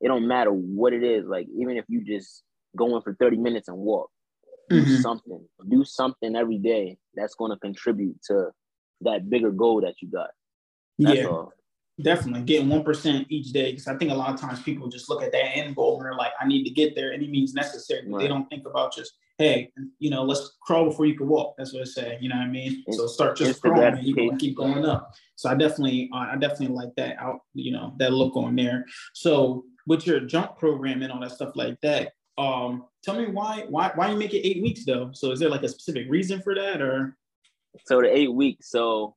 it 0.00 0.08
don't 0.08 0.26
matter 0.26 0.52
what 0.52 0.94
it 0.94 1.02
is. 1.02 1.26
Like 1.26 1.48
even 1.54 1.76
if 1.76 1.84
you 1.88 2.02
just 2.02 2.42
go 2.74 2.96
in 2.96 3.02
for 3.02 3.14
thirty 3.14 3.36
minutes 3.36 3.68
and 3.68 3.76
walk, 3.76 4.10
do 4.68 4.82
mm-hmm. 4.82 4.96
something. 4.96 5.40
Do 5.68 5.84
something 5.84 6.36
every 6.36 6.58
day 6.58 6.98
that's 7.14 7.34
going 7.34 7.52
to 7.52 7.58
contribute 7.58 8.20
to 8.24 8.50
that 9.02 9.28
bigger 9.30 9.50
goal 9.50 9.80
that 9.82 9.94
you 10.00 10.10
got. 10.10 10.30
That's 10.98 11.20
yeah. 11.20 11.26
All. 11.26 11.52
Definitely 12.00 12.42
getting 12.42 12.68
one 12.68 12.84
percent 12.84 13.26
each 13.28 13.52
day 13.52 13.72
because 13.72 13.88
I 13.88 13.96
think 13.96 14.12
a 14.12 14.14
lot 14.14 14.32
of 14.32 14.40
times 14.40 14.62
people 14.62 14.86
just 14.88 15.10
look 15.10 15.20
at 15.22 15.32
that 15.32 15.56
end 15.56 15.74
goal 15.74 15.96
and 15.96 16.04
they're 16.04 16.14
like, 16.14 16.30
"I 16.40 16.46
need 16.46 16.62
to 16.64 16.70
get 16.70 16.94
there," 16.94 17.12
any 17.12 17.26
means 17.26 17.54
necessary. 17.54 18.02
But 18.04 18.16
right. 18.16 18.22
they 18.22 18.28
don't 18.28 18.48
think 18.48 18.66
about 18.68 18.94
just 18.94 19.14
hey, 19.38 19.70
you 20.00 20.10
know, 20.10 20.24
let's 20.24 20.56
crawl 20.62 20.86
before 20.86 21.06
you 21.06 21.16
can 21.16 21.28
walk. 21.28 21.54
That's 21.56 21.72
what 21.72 21.82
I 21.82 21.84
say. 21.84 22.18
You 22.20 22.28
know 22.28 22.36
what 22.36 22.42
I 22.42 22.48
mean? 22.48 22.84
So 22.90 23.06
start 23.06 23.36
just 23.36 23.62
crawling 23.62 23.94
and 23.94 24.04
you 24.04 24.36
keep 24.36 24.56
going 24.56 24.84
up. 24.84 25.14
So 25.36 25.48
I 25.48 25.54
definitely, 25.54 26.10
I 26.12 26.36
definitely 26.36 26.74
like 26.74 26.94
that 26.96 27.16
out, 27.20 27.40
you 27.54 27.70
know, 27.70 27.94
that 27.98 28.12
look 28.12 28.36
on 28.36 28.56
there. 28.56 28.84
So 29.14 29.64
with 29.86 30.06
your 30.06 30.20
jump 30.20 30.58
program 30.58 31.02
and 31.02 31.12
all 31.12 31.20
that 31.20 31.30
stuff 31.30 31.52
like 31.54 31.80
that, 31.82 32.12
um, 32.38 32.84
tell 33.02 33.16
me 33.16 33.26
why, 33.26 33.64
why, 33.68 33.90
why 33.94 34.10
you 34.10 34.16
make 34.16 34.32
it 34.32 34.46
eight 34.46 34.62
weeks 34.62 34.84
though? 34.84 35.10
So 35.12 35.32
is 35.32 35.40
there 35.40 35.50
like 35.50 35.62
a 35.62 35.68
specific 35.68 36.06
reason 36.08 36.40
for 36.40 36.54
that 36.54 36.80
or? 36.80 37.16
So 37.86 38.00
the 38.00 38.16
eight 38.16 38.32
weeks. 38.32 38.70
So 38.70 39.16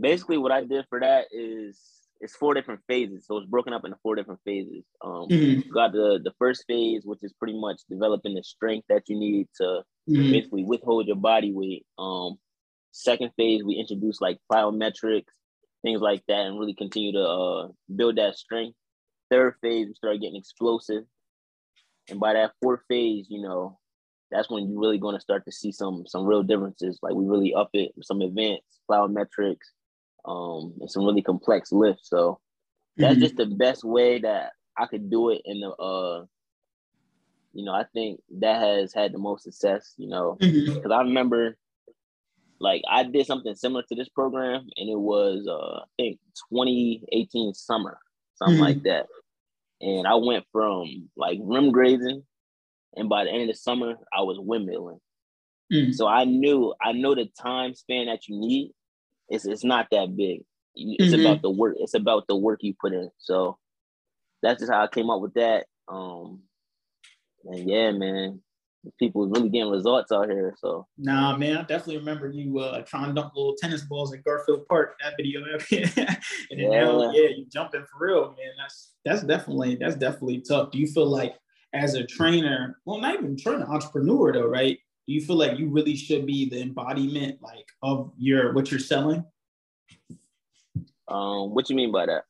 basically 0.00 0.38
what 0.38 0.52
I 0.52 0.64
did 0.64 0.86
for 0.88 1.00
that 1.00 1.26
is 1.30 1.80
it's 2.20 2.34
four 2.34 2.54
different 2.54 2.80
phases. 2.88 3.26
So 3.26 3.36
it's 3.36 3.46
broken 3.46 3.72
up 3.72 3.84
into 3.84 3.98
four 4.02 4.14
different 4.16 4.40
phases. 4.44 4.84
Um, 5.04 5.28
mm-hmm. 5.28 5.70
got 5.70 5.92
the 5.92 6.20
the 6.22 6.32
first 6.38 6.64
phase, 6.66 7.02
which 7.04 7.20
is 7.22 7.34
pretty 7.34 7.58
much 7.58 7.82
developing 7.90 8.34
the 8.34 8.42
strength 8.42 8.86
that 8.88 9.02
you 9.08 9.18
need 9.18 9.48
to 9.60 9.82
mm-hmm. 10.08 10.32
basically 10.32 10.64
withhold 10.64 11.06
your 11.06 11.16
body 11.16 11.52
weight. 11.52 11.84
Um, 11.98 12.36
second 12.92 13.32
phase, 13.36 13.62
we 13.62 13.74
introduce 13.74 14.20
like 14.20 14.38
plyometrics, 14.50 15.24
things 15.82 16.00
like 16.00 16.22
that, 16.28 16.46
and 16.46 16.58
really 16.58 16.74
continue 16.74 17.12
to 17.12 17.22
uh, 17.22 17.68
build 17.94 18.16
that 18.16 18.36
strength. 18.36 18.76
Third 19.30 19.56
phase, 19.60 19.88
we 19.88 19.94
start 19.94 20.20
getting 20.20 20.36
explosive, 20.36 21.04
and 22.08 22.20
by 22.20 22.34
that 22.34 22.52
fourth 22.62 22.80
phase, 22.88 23.26
you 23.28 23.42
know, 23.42 23.78
that's 24.30 24.50
when 24.50 24.68
you're 24.68 24.80
really 24.80 24.98
going 24.98 25.14
to 25.14 25.20
start 25.20 25.44
to 25.44 25.52
see 25.52 25.72
some 25.72 26.04
some 26.06 26.24
real 26.24 26.42
differences. 26.42 26.98
Like 27.02 27.14
we 27.14 27.24
really 27.24 27.54
up 27.54 27.70
it, 27.72 27.92
some 28.02 28.20
advanced 28.20 28.80
plyometrics, 28.90 29.70
um, 30.24 30.74
and 30.80 30.90
some 30.90 31.04
really 31.04 31.22
complex 31.22 31.72
lifts. 31.72 32.08
So 32.08 32.40
that's 32.96 33.14
mm-hmm. 33.14 33.22
just 33.22 33.36
the 33.36 33.46
best 33.46 33.84
way 33.84 34.18
that 34.20 34.52
I 34.76 34.86
could 34.86 35.10
do 35.10 35.30
it 35.30 35.42
in 35.44 35.60
the 35.60 35.70
uh 35.70 36.24
you 37.52 37.64
know, 37.64 37.72
I 37.72 37.84
think 37.94 38.20
that 38.40 38.60
has 38.60 38.92
had 38.92 39.12
the 39.12 39.18
most 39.18 39.44
success, 39.44 39.94
you 39.96 40.08
know, 40.08 40.36
because 40.40 40.56
mm-hmm. 40.56 40.92
I 40.92 41.02
remember 41.02 41.56
like 42.60 42.82
I 42.90 43.04
did 43.04 43.26
something 43.26 43.54
similar 43.54 43.84
to 43.88 43.94
this 43.94 44.08
program 44.08 44.66
and 44.76 44.90
it 44.90 44.98
was 44.98 45.46
uh 45.48 45.82
I 45.82 45.86
think 45.96 46.18
2018 46.52 47.54
summer, 47.54 47.98
something 48.34 48.56
mm-hmm. 48.56 48.64
like 48.64 48.82
that. 48.84 49.06
And 49.80 50.06
I 50.06 50.14
went 50.14 50.44
from 50.52 51.10
like 51.16 51.38
rim 51.42 51.72
grazing 51.72 52.22
and 52.96 53.08
by 53.08 53.24
the 53.24 53.30
end 53.30 53.42
of 53.42 53.48
the 53.48 53.54
summer, 53.54 53.94
I 54.12 54.22
was 54.22 54.38
windmilling. 54.38 55.00
Mm. 55.72 55.94
So 55.94 56.06
I 56.06 56.24
knew 56.24 56.74
I 56.82 56.92
know 56.92 57.14
the 57.14 57.28
time 57.40 57.74
span 57.74 58.06
that 58.06 58.28
you 58.28 58.38
need. 58.38 58.72
It's 59.28 59.46
it's 59.46 59.64
not 59.64 59.88
that 59.90 60.16
big. 60.16 60.42
It's 60.74 61.14
mm-hmm. 61.14 61.26
about 61.26 61.42
the 61.42 61.50
work. 61.50 61.76
It's 61.78 61.94
about 61.94 62.26
the 62.28 62.36
work 62.36 62.60
you 62.62 62.74
put 62.78 62.92
in. 62.92 63.10
So 63.18 63.58
that's 64.42 64.60
just 64.60 64.72
how 64.72 64.82
I 64.82 64.88
came 64.88 65.10
up 65.10 65.20
with 65.20 65.34
that. 65.34 65.66
Um, 65.88 66.42
and 67.44 67.68
yeah, 67.68 67.92
man, 67.92 68.42
people 68.98 69.28
really 69.28 69.48
getting 69.48 69.70
results 69.70 70.12
out 70.12 70.30
here. 70.30 70.54
So 70.58 70.86
nah, 70.98 71.36
man, 71.36 71.58
I 71.58 71.62
definitely 71.62 71.98
remember 71.98 72.28
you 72.28 72.58
uh, 72.58 72.82
trying 72.82 73.08
to 73.08 73.14
dunk 73.14 73.34
little 73.34 73.54
tennis 73.58 73.82
balls 73.82 74.12
at 74.12 74.24
Garfield 74.24 74.66
Park. 74.68 74.96
That 75.02 75.14
video, 75.16 75.40
and 75.72 75.90
then 75.96 76.18
yeah. 76.50 76.84
now, 76.84 77.12
yeah, 77.12 77.28
you 77.28 77.46
jumping 77.52 77.84
for 77.90 78.06
real, 78.06 78.28
man. 78.28 78.52
That's 78.58 78.92
that's 79.04 79.22
definitely 79.22 79.76
that's 79.76 79.96
definitely 79.96 80.40
tough. 80.40 80.70
Do 80.70 80.78
you 80.78 80.86
feel 80.86 81.06
like 81.06 81.34
as 81.72 81.94
a 81.94 82.04
trainer, 82.06 82.78
well, 82.84 82.98
not 82.98 83.14
even 83.14 83.36
trainer, 83.36 83.66
entrepreneur 83.66 84.32
though, 84.32 84.46
right? 84.46 84.78
Do 85.06 85.12
you 85.12 85.20
feel 85.20 85.36
like 85.36 85.58
you 85.58 85.68
really 85.68 85.96
should 85.96 86.24
be 86.26 86.48
the 86.48 86.62
embodiment 86.62 87.42
like 87.42 87.66
of 87.82 88.12
your 88.16 88.52
what 88.52 88.70
you're 88.70 88.80
selling? 88.80 89.24
Um, 91.08 91.54
what 91.54 91.68
you 91.68 91.76
mean 91.76 91.92
by 91.92 92.06
that? 92.06 92.24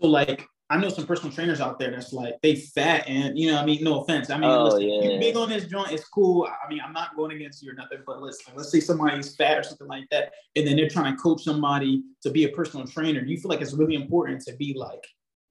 So 0.00 0.08
like 0.08 0.46
I 0.68 0.78
know 0.78 0.88
some 0.88 1.06
personal 1.06 1.32
trainers 1.32 1.60
out 1.60 1.78
there 1.78 1.92
that's 1.92 2.12
like 2.12 2.40
they 2.42 2.56
fat 2.56 3.08
and 3.08 3.38
you 3.38 3.50
know 3.52 3.58
I 3.58 3.64
mean 3.64 3.84
no 3.84 4.00
offense. 4.00 4.30
I 4.30 4.38
mean 4.38 4.50
oh, 4.50 4.64
listen, 4.64 4.82
yeah. 4.82 5.10
you 5.10 5.20
big 5.20 5.36
on 5.36 5.48
this 5.48 5.66
joint 5.66 5.92
it's 5.92 6.08
cool. 6.08 6.46
I 6.46 6.68
mean 6.68 6.80
I'm 6.84 6.92
not 6.92 7.14
going 7.14 7.36
against 7.36 7.62
you 7.62 7.70
or 7.70 7.74
nothing 7.74 7.98
but 8.04 8.20
let's 8.20 8.42
let's 8.54 8.72
say 8.72 8.80
somebody's 8.80 9.36
fat 9.36 9.58
or 9.58 9.62
something 9.62 9.86
like 9.86 10.08
that 10.10 10.32
and 10.56 10.66
then 10.66 10.76
they're 10.76 10.88
trying 10.88 11.14
to 11.14 11.22
coach 11.22 11.44
somebody 11.44 12.02
to 12.22 12.30
be 12.30 12.44
a 12.44 12.48
personal 12.48 12.86
trainer 12.86 13.20
do 13.20 13.30
you 13.30 13.38
feel 13.38 13.48
like 13.48 13.60
it's 13.60 13.74
really 13.74 13.94
important 13.94 14.40
to 14.42 14.56
be 14.56 14.74
like 14.76 15.04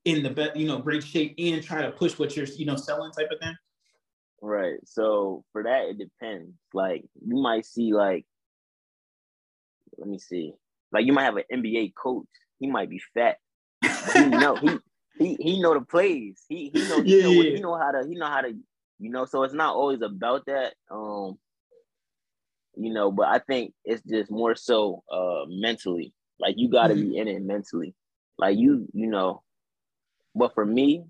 in 0.03 0.22
the 0.22 0.29
best 0.29 0.57
you 0.57 0.67
know 0.67 0.79
great 0.79 1.03
shape 1.03 1.34
and 1.38 1.63
try 1.63 1.81
to 1.81 1.91
push 1.91 2.19
what 2.19 2.36
you're 2.36 2.45
you 2.45 2.65
know 2.65 2.75
selling 2.75 3.12
type 3.12 3.29
of 3.31 3.39
thing? 3.39 3.55
Right 4.41 4.79
so 4.84 5.45
for 5.53 5.63
that 5.63 5.86
it 5.86 5.98
depends. 5.98 6.51
Like 6.74 7.05
you 7.25 7.41
might 7.41 7.65
see 7.65 7.93
like 7.93 8.25
let 9.98 10.10
me 10.10 10.19
see. 10.19 10.53
Like 10.91 11.05
you 11.05 11.13
might 11.13 11.24
have 11.24 11.38
an 11.38 11.43
NBA 11.53 11.93
coach 11.95 12.27
he 12.60 12.67
might 12.67 12.89
be 12.89 13.01
fat. 13.13 13.38
He 14.13 14.25
know 14.25 14.55
he 14.55 14.77
he 15.17 15.36
he 15.39 15.62
know 15.62 15.74
the 15.74 15.81
plays. 15.81 16.41
He 16.48 16.72
he 16.74 16.88
know 16.88 17.01
he, 17.01 17.17
yeah, 17.17 17.24
know, 17.24 17.31
yeah. 17.31 17.55
he 17.55 17.60
know 17.62 17.77
how 17.77 17.91
to 17.91 18.07
he 18.07 18.15
know 18.15 18.27
how 18.27 18.41
to 18.41 18.53
you 19.00 19.10
know. 19.10 19.25
So 19.25 19.43
it's 19.43 19.53
not 19.53 19.75
always 19.75 20.01
about 20.01 20.45
that. 20.48 20.74
Um, 20.91 21.38
you 22.75 22.93
know, 22.93 23.12
but 23.12 23.27
I 23.27 23.39
think 23.39 23.74
it's 23.84 24.03
just 24.03 24.31
more 24.31 24.55
so 24.55 25.03
uh 25.12 25.45
mentally. 25.48 26.13
Like 26.39 26.55
you 26.57 26.69
got 26.69 26.88
to 26.88 26.93
mm-hmm. 26.93 27.12
be 27.12 27.17
in 27.17 27.27
it 27.27 27.41
mentally. 27.41 27.95
Like 28.38 28.57
you 28.57 28.88
you 28.93 29.07
know. 29.07 29.41
But 30.38 30.53
for 30.53 30.65
me, 30.65 31.05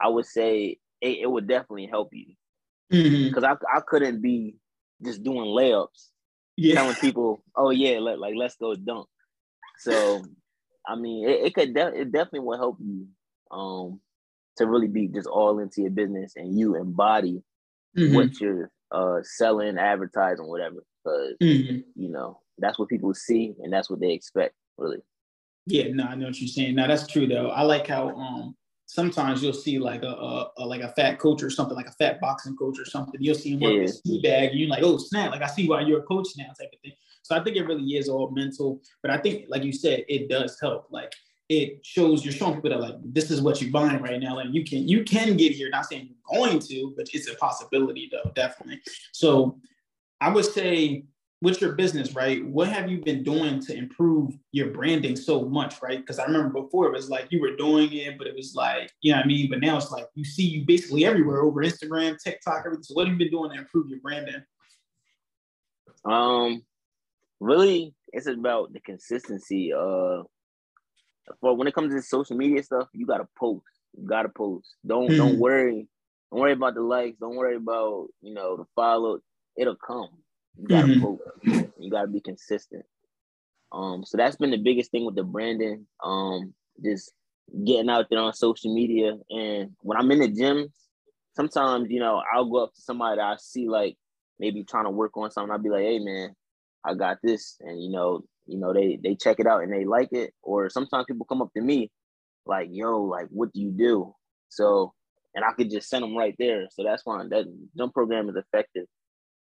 I 0.00 0.08
would 0.08 0.26
say 0.26 0.78
it, 1.00 1.18
it 1.22 1.30
would 1.30 1.48
definitely 1.48 1.86
help 1.86 2.10
you 2.12 2.34
because 2.88 3.42
mm-hmm. 3.42 3.64
I 3.66 3.78
I 3.78 3.80
couldn't 3.80 4.22
be 4.22 4.54
just 5.04 5.24
doing 5.24 5.40
layups, 5.40 6.10
yeah. 6.56 6.76
telling 6.76 6.94
people, 6.96 7.42
oh 7.56 7.70
yeah, 7.70 7.98
let, 7.98 8.20
like 8.20 8.34
let's 8.36 8.54
go 8.54 8.74
dunk. 8.76 9.08
So 9.78 10.22
I 10.86 10.94
mean, 10.94 11.28
it, 11.28 11.46
it 11.46 11.54
could 11.54 11.74
de- 11.74 12.00
it 12.02 12.12
definitely 12.12 12.40
will 12.40 12.58
help 12.58 12.76
you 12.80 13.08
um, 13.52 14.00
to 14.56 14.66
really 14.66 14.88
be 14.88 15.08
just 15.08 15.26
all 15.26 15.58
into 15.58 15.82
your 15.82 15.90
business 15.90 16.34
and 16.36 16.58
you 16.58 16.76
embody 16.76 17.42
mm-hmm. 17.96 18.14
what 18.14 18.40
you're 18.40 18.70
uh, 18.90 19.18
selling, 19.22 19.78
advertising, 19.78 20.46
whatever. 20.46 20.84
Because 21.04 21.34
mm-hmm. 21.42 21.78
you 21.94 22.08
know 22.08 22.40
that's 22.58 22.78
what 22.78 22.88
people 22.88 23.14
see 23.14 23.54
and 23.62 23.72
that's 23.72 23.90
what 23.90 24.00
they 24.00 24.12
expect, 24.12 24.54
really. 24.78 24.98
Yeah, 25.66 25.84
no, 25.92 26.04
I 26.04 26.14
know 26.14 26.26
what 26.26 26.40
you're 26.40 26.48
saying. 26.48 26.74
Now 26.74 26.86
that's 26.86 27.06
true 27.06 27.26
though. 27.26 27.50
I 27.50 27.62
like 27.62 27.86
how 27.86 28.10
um 28.10 28.56
sometimes 28.86 29.42
you'll 29.42 29.54
see 29.54 29.78
like 29.78 30.02
a, 30.02 30.08
a, 30.08 30.50
a, 30.58 30.66
like 30.66 30.82
a 30.82 30.92
fat 30.92 31.18
coach 31.18 31.42
or 31.42 31.48
something, 31.48 31.74
like 31.74 31.86
a 31.86 31.92
fat 31.92 32.20
boxing 32.20 32.56
coach 32.56 32.78
or 32.78 32.84
something. 32.84 33.20
You'll 33.20 33.34
see 33.34 33.54
him 33.54 33.60
yeah. 33.60 33.86
with 34.04 34.22
bag, 34.22 34.50
and 34.50 34.60
you're 34.60 34.68
like, 34.68 34.82
oh 34.82 34.98
snap! 34.98 35.30
Like 35.30 35.42
I 35.42 35.46
see 35.46 35.68
why 35.68 35.80
you're 35.80 36.00
a 36.00 36.04
coach 36.04 36.28
now, 36.36 36.46
type 36.46 36.70
of 36.72 36.80
thing. 36.82 36.92
So 37.22 37.36
I 37.36 37.42
think 37.42 37.56
it 37.56 37.66
really 37.66 37.96
is 37.96 38.08
all 38.08 38.30
mental. 38.30 38.80
But 39.00 39.10
I 39.10 39.18
think, 39.18 39.46
like 39.48 39.64
you 39.64 39.72
said, 39.72 40.04
it 40.08 40.28
does 40.28 40.58
help. 40.60 40.88
Like 40.90 41.12
it 41.52 41.84
shows 41.84 42.24
you're 42.24 42.32
showing 42.32 42.54
people 42.54 42.70
that 42.70 42.80
like 42.80 42.94
this 43.04 43.30
is 43.30 43.42
what 43.42 43.60
you're 43.60 43.70
buying 43.70 44.00
right 44.00 44.20
now 44.20 44.38
and 44.38 44.54
you 44.54 44.64
can 44.64 44.88
you 44.88 45.04
can 45.04 45.36
get 45.36 45.52
here 45.52 45.68
not 45.68 45.84
saying 45.84 46.08
you're 46.08 46.40
going 46.40 46.58
to 46.58 46.94
but 46.96 47.06
it's 47.12 47.28
a 47.28 47.34
possibility 47.34 48.08
though 48.10 48.30
definitely. 48.34 48.80
So 49.12 49.58
i 50.20 50.30
would 50.30 50.46
say 50.46 51.04
with 51.42 51.60
your 51.60 51.72
business 51.72 52.14
right 52.14 52.42
what 52.46 52.68
have 52.68 52.90
you 52.90 53.02
been 53.04 53.22
doing 53.22 53.60
to 53.60 53.76
improve 53.76 54.32
your 54.52 54.68
branding 54.70 55.14
so 55.14 55.44
much 55.44 55.82
right? 55.82 55.98
Because 55.98 56.18
i 56.18 56.24
remember 56.24 56.62
before 56.62 56.86
it 56.86 56.92
was 56.92 57.10
like 57.10 57.26
you 57.30 57.40
were 57.40 57.54
doing 57.56 57.92
it 57.92 58.16
but 58.16 58.26
it 58.26 58.34
was 58.34 58.54
like 58.54 58.90
you 59.02 59.12
know 59.12 59.18
what 59.18 59.26
i 59.26 59.28
mean? 59.28 59.50
But 59.50 59.60
now 59.60 59.76
it's 59.76 59.90
like 59.90 60.06
you 60.14 60.24
see 60.24 60.46
you 60.46 60.64
basically 60.64 61.04
everywhere 61.04 61.42
over 61.42 61.62
instagram 61.62 62.18
tiktok 62.18 62.62
everything. 62.64 62.84
So 62.84 62.94
what 62.94 63.06
have 63.06 63.12
you 63.12 63.18
been 63.24 63.36
doing 63.36 63.50
to 63.50 63.58
improve 63.58 63.90
your 63.90 64.00
branding? 64.00 64.42
Um 66.06 66.62
really 67.40 67.94
it's 68.14 68.26
about 68.26 68.72
the 68.72 68.80
consistency 68.80 69.72
uh 69.72 70.22
for 71.40 71.56
when 71.56 71.66
it 71.68 71.74
comes 71.74 71.94
to 71.94 72.02
social 72.02 72.36
media 72.36 72.62
stuff, 72.62 72.88
you 72.92 73.06
gotta 73.06 73.28
post. 73.38 73.66
You 73.96 74.06
gotta 74.06 74.28
post. 74.28 74.74
Don't 74.86 75.10
mm. 75.10 75.16
don't 75.16 75.38
worry. 75.38 75.88
Don't 76.30 76.40
worry 76.40 76.52
about 76.52 76.74
the 76.74 76.80
likes. 76.80 77.18
Don't 77.18 77.36
worry 77.36 77.56
about 77.56 78.08
you 78.20 78.34
know 78.34 78.56
the 78.56 78.64
follow. 78.74 79.20
It'll 79.56 79.76
come. 79.76 80.08
You 80.58 80.68
gotta 80.68 80.86
mm-hmm. 80.88 81.02
post. 81.02 81.68
You 81.78 81.90
gotta 81.90 82.08
be 82.08 82.20
consistent. 82.20 82.84
Um, 83.72 84.04
so 84.04 84.16
that's 84.16 84.36
been 84.36 84.50
the 84.50 84.58
biggest 84.58 84.90
thing 84.90 85.04
with 85.04 85.14
the 85.14 85.24
branding. 85.24 85.86
Um, 86.02 86.54
just 86.82 87.12
getting 87.64 87.88
out 87.88 88.06
there 88.10 88.20
on 88.20 88.32
social 88.34 88.74
media. 88.74 89.16
And 89.30 89.72
when 89.80 89.98
I'm 89.98 90.10
in 90.10 90.20
the 90.20 90.28
gym, 90.28 90.72
sometimes 91.34 91.90
you 91.90 92.00
know 92.00 92.22
I'll 92.32 92.50
go 92.50 92.64
up 92.64 92.74
to 92.74 92.80
somebody 92.80 93.16
that 93.16 93.24
I 93.24 93.36
see 93.36 93.68
like 93.68 93.96
maybe 94.38 94.64
trying 94.64 94.84
to 94.84 94.90
work 94.90 95.16
on 95.16 95.30
something. 95.30 95.50
I'll 95.50 95.58
be 95.58 95.70
like, 95.70 95.84
"Hey, 95.84 95.98
man, 95.98 96.34
I 96.84 96.94
got 96.94 97.18
this," 97.22 97.56
and 97.60 97.82
you 97.82 97.90
know 97.90 98.24
you 98.46 98.58
know 98.58 98.72
they 98.72 98.98
they 99.02 99.14
check 99.14 99.40
it 99.40 99.46
out 99.46 99.62
and 99.62 99.72
they 99.72 99.84
like 99.84 100.12
it. 100.12 100.32
Or 100.42 100.68
sometimes 100.70 101.06
people 101.06 101.26
come 101.26 101.42
up 101.42 101.52
to 101.54 101.62
me 101.62 101.90
like 102.46 102.68
yo 102.70 103.02
like 103.02 103.28
what 103.30 103.52
do 103.52 103.60
you 103.60 103.70
do? 103.70 104.14
So 104.48 104.92
and 105.34 105.44
i 105.44 105.52
could 105.52 105.70
just 105.70 105.88
send 105.88 106.02
them 106.02 106.16
right 106.16 106.34
there. 106.38 106.68
So 106.70 106.84
that's 106.84 107.02
why 107.04 107.22
that 107.28 107.46
jump 107.76 107.94
program 107.94 108.28
is 108.28 108.36
effective. 108.36 108.86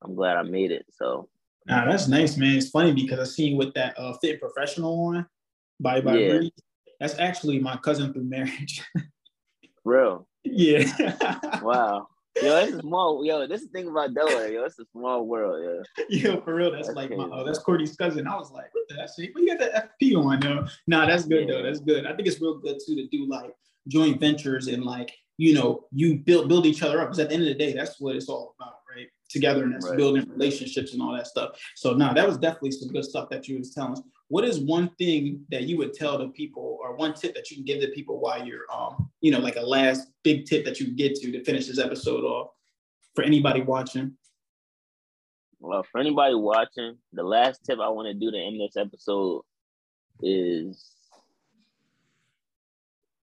I'm 0.02 0.14
glad 0.14 0.36
i 0.36 0.42
made 0.42 0.70
it. 0.70 0.86
So. 0.90 1.28
Nah, 1.66 1.84
that's 1.84 2.08
nice 2.08 2.36
man. 2.36 2.56
It's 2.56 2.70
funny 2.70 2.92
because 2.92 3.18
i 3.18 3.24
seen 3.24 3.56
with 3.58 3.74
that 3.74 3.98
uh 3.98 4.14
fit 4.22 4.40
professional 4.40 5.06
on 5.06 5.26
by 5.80 6.00
by 6.00 6.16
yeah. 6.16 6.48
that's 6.98 7.18
actually 7.18 7.58
my 7.58 7.76
cousin 7.76 8.12
through 8.12 8.24
marriage. 8.24 8.82
Real. 9.84 10.26
Yeah. 10.44 10.84
Wow 11.62 12.08
yo, 12.42 12.56
it's 12.58 12.72
a 12.72 12.80
small. 12.80 13.24
Yo, 13.24 13.46
this 13.46 13.62
is 13.62 13.68
the 13.68 13.72
thing 13.72 13.88
about 13.88 14.14
Delaware. 14.14 14.50
Yo, 14.50 14.64
it's 14.64 14.78
a 14.78 14.84
small 14.92 15.26
world. 15.26 15.62
Yo, 15.62 16.06
yo, 16.08 16.40
for 16.40 16.54
real. 16.54 16.72
That's, 16.72 16.88
that's 16.88 16.96
like 16.96 17.10
my. 17.10 17.28
Oh, 17.32 17.44
that's 17.44 17.58
Courtney's 17.58 17.96
cousin. 17.96 18.26
I 18.26 18.36
was 18.36 18.50
like, 18.50 18.72
what 18.72 18.84
the 18.88 18.94
heck? 18.94 19.34
What 19.34 19.42
you 19.42 19.56
got 19.56 19.58
the 19.58 19.88
FP 20.04 20.16
on 20.16 20.40
though? 20.40 20.66
Nah, 20.86 21.06
that's 21.06 21.24
good 21.24 21.48
yeah. 21.48 21.56
though. 21.56 21.62
That's 21.62 21.80
good. 21.80 22.06
I 22.06 22.14
think 22.14 22.28
it's 22.28 22.40
real 22.40 22.58
good 22.58 22.78
too 22.84 22.96
to 22.96 23.06
do 23.08 23.28
like 23.28 23.52
joint 23.88 24.20
ventures 24.20 24.68
and 24.68 24.84
like 24.84 25.12
you 25.38 25.54
know 25.54 25.84
you 25.92 26.18
build 26.18 26.48
build 26.48 26.66
each 26.66 26.82
other 26.82 27.00
up 27.00 27.08
because 27.08 27.20
at 27.20 27.28
the 27.28 27.34
end 27.34 27.44
of 27.44 27.48
the 27.48 27.54
day, 27.54 27.72
that's 27.72 28.00
what 28.00 28.16
it's 28.16 28.28
all 28.28 28.54
about, 28.58 28.74
right? 28.94 29.06
Togetherness, 29.30 29.86
right. 29.88 29.96
building 29.96 30.28
relationships, 30.30 30.92
and 30.92 31.02
all 31.02 31.12
that 31.14 31.26
stuff. 31.26 31.58
So, 31.76 31.94
nah, 31.94 32.12
that 32.12 32.26
was 32.26 32.38
definitely 32.38 32.72
some 32.72 32.88
good 32.88 33.04
stuff 33.04 33.28
that 33.30 33.46
you 33.48 33.58
was 33.58 33.72
telling 33.72 33.92
us 33.92 34.02
what 34.28 34.44
is 34.44 34.60
one 34.60 34.90
thing 34.98 35.44
that 35.50 35.64
you 35.64 35.76
would 35.78 35.94
tell 35.94 36.18
the 36.18 36.28
people 36.28 36.78
or 36.82 36.94
one 36.94 37.14
tip 37.14 37.34
that 37.34 37.50
you 37.50 37.56
can 37.56 37.64
give 37.64 37.80
the 37.80 37.88
people 37.88 38.20
while 38.20 38.46
you're 38.46 38.70
um 38.72 39.10
you 39.20 39.30
know 39.30 39.38
like 39.38 39.56
a 39.56 39.62
last 39.62 40.08
big 40.22 40.46
tip 40.46 40.64
that 40.64 40.78
you 40.78 40.88
get 40.88 41.14
to 41.16 41.32
to 41.32 41.42
finish 41.44 41.66
this 41.66 41.78
episode 41.78 42.24
off 42.24 42.50
for 43.14 43.24
anybody 43.24 43.62
watching? 43.62 44.12
Well 45.60 45.84
for 45.90 46.00
anybody 46.00 46.34
watching 46.34 46.98
the 47.12 47.24
last 47.24 47.64
tip 47.64 47.78
i 47.80 47.88
want 47.88 48.06
to 48.06 48.14
do 48.14 48.30
to 48.30 48.38
end 48.38 48.60
this 48.60 48.76
episode 48.76 49.42
is 50.22 50.94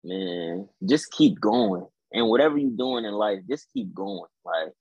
man 0.04 0.68
just 0.86 1.12
keep 1.12 1.40
going. 1.40 1.88
And 2.16 2.28
whatever 2.28 2.60
you're 2.60 2.78
doing 2.78 3.06
in 3.06 3.14
life 3.14 3.40
just 3.50 3.68
keep 3.74 3.94
going. 3.94 4.30
Like 4.46 4.74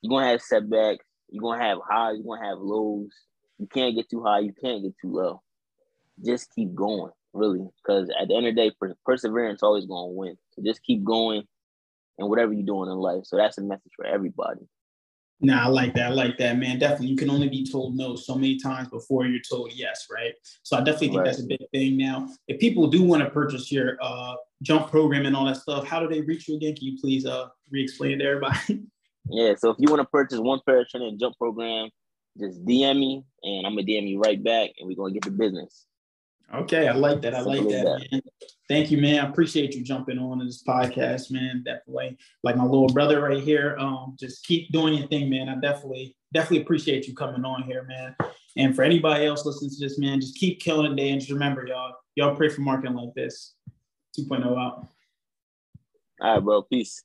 you're 0.00 0.10
gonna 0.10 0.30
have 0.30 0.40
setbacks 0.40 1.04
you're 1.30 1.42
gonna 1.42 1.62
have 1.62 1.78
highs 1.88 2.16
you're 2.16 2.36
gonna 2.36 2.48
have 2.48 2.58
lows 2.58 3.10
you 3.58 3.66
can't 3.66 3.94
get 3.94 4.10
too 4.10 4.22
high, 4.22 4.40
you 4.40 4.52
can't 4.52 4.82
get 4.82 4.94
too 5.00 5.12
low. 5.12 5.42
Just 6.24 6.54
keep 6.54 6.74
going, 6.74 7.12
really, 7.32 7.66
because 7.82 8.08
at 8.20 8.28
the 8.28 8.36
end 8.36 8.46
of 8.46 8.54
the 8.54 8.70
day, 8.70 8.94
perseverance 9.04 9.62
always 9.62 9.86
going 9.86 10.10
to 10.10 10.16
win. 10.16 10.36
So 10.52 10.62
just 10.62 10.82
keep 10.82 11.04
going 11.04 11.44
and 12.18 12.28
whatever 12.28 12.52
you're 12.52 12.66
doing 12.66 12.90
in 12.90 12.96
life. 12.96 13.24
So 13.24 13.36
that's 13.36 13.58
a 13.58 13.62
message 13.62 13.92
for 13.96 14.06
everybody. 14.06 14.60
Nah, 15.40 15.64
I 15.64 15.68
like 15.68 15.94
that. 15.94 16.06
I 16.06 16.14
like 16.14 16.38
that, 16.38 16.58
man. 16.58 16.78
Definitely. 16.78 17.08
You 17.08 17.16
can 17.16 17.28
only 17.28 17.48
be 17.48 17.66
told 17.66 17.96
no 17.96 18.14
so 18.14 18.34
many 18.34 18.56
times 18.58 18.88
before 18.88 19.26
you're 19.26 19.40
told 19.40 19.72
yes, 19.74 20.06
right? 20.10 20.32
So 20.62 20.76
I 20.76 20.80
definitely 20.80 21.08
think 21.08 21.18
right. 21.18 21.26
that's 21.26 21.40
a 21.40 21.46
big 21.46 21.60
thing 21.72 21.96
now. 21.96 22.28
If 22.46 22.60
people 22.60 22.86
do 22.86 23.02
want 23.02 23.22
to 23.22 23.30
purchase 23.30 23.70
your 23.70 23.98
uh, 24.00 24.36
jump 24.62 24.90
program 24.90 25.26
and 25.26 25.36
all 25.36 25.44
that 25.46 25.56
stuff, 25.56 25.86
how 25.86 26.00
do 26.00 26.08
they 26.08 26.20
reach 26.20 26.48
you 26.48 26.56
again? 26.56 26.76
Can 26.76 26.86
you 26.86 26.98
please 26.98 27.26
uh, 27.26 27.48
re-explain 27.70 28.20
to 28.20 28.24
everybody? 28.24 28.84
Yeah, 29.30 29.54
so 29.56 29.70
if 29.70 29.76
you 29.78 29.88
want 29.88 30.00
to 30.00 30.08
purchase 30.08 30.38
One 30.38 30.60
Paris 30.66 30.90
Training 30.90 31.18
jump 31.18 31.38
program, 31.38 31.88
just 32.38 32.64
DM 32.64 32.98
me 32.98 33.24
and 33.42 33.66
I'm 33.66 33.74
gonna 33.74 33.86
DM 33.86 34.08
you 34.08 34.20
right 34.20 34.42
back 34.42 34.70
and 34.78 34.88
we're 34.88 34.96
gonna 34.96 35.12
get 35.12 35.24
the 35.24 35.30
business. 35.30 35.86
Okay, 36.52 36.88
I 36.88 36.92
like 36.92 37.20
that. 37.22 37.34
I 37.34 37.40
like 37.40 37.62
that, 37.62 38.06
man. 38.12 38.22
Thank 38.68 38.90
you, 38.90 38.98
man. 38.98 39.24
I 39.24 39.28
appreciate 39.28 39.74
you 39.74 39.82
jumping 39.82 40.18
on 40.18 40.38
this 40.38 40.62
podcast, 40.62 41.30
man. 41.30 41.62
Definitely, 41.64 42.16
like 42.42 42.56
my 42.56 42.64
little 42.64 42.88
brother 42.88 43.20
right 43.22 43.42
here. 43.42 43.76
Um, 43.78 44.16
just 44.18 44.46
keep 44.46 44.70
doing 44.70 44.94
your 44.94 45.08
thing, 45.08 45.28
man. 45.30 45.48
I 45.48 45.56
definitely, 45.56 46.16
definitely 46.32 46.62
appreciate 46.62 47.06
you 47.06 47.14
coming 47.14 47.44
on 47.44 47.62
here, 47.62 47.84
man. 47.84 48.14
And 48.56 48.76
for 48.76 48.82
anybody 48.82 49.26
else 49.26 49.44
listening 49.44 49.70
to 49.70 49.76
this, 49.80 49.98
man, 49.98 50.20
just 50.20 50.36
keep 50.36 50.60
killing 50.60 50.92
it, 50.92 50.96
day. 50.96 51.10
And 51.10 51.20
just 51.20 51.32
remember, 51.32 51.66
y'all, 51.66 51.94
y'all 52.14 52.36
pray 52.36 52.48
for 52.48 52.60
marketing 52.60 52.94
like 52.94 53.14
this. 53.14 53.54
2.0 54.18 54.44
out. 54.46 54.86
All 56.20 56.34
right, 56.34 56.40
bro. 56.40 56.62
Peace. 56.62 57.02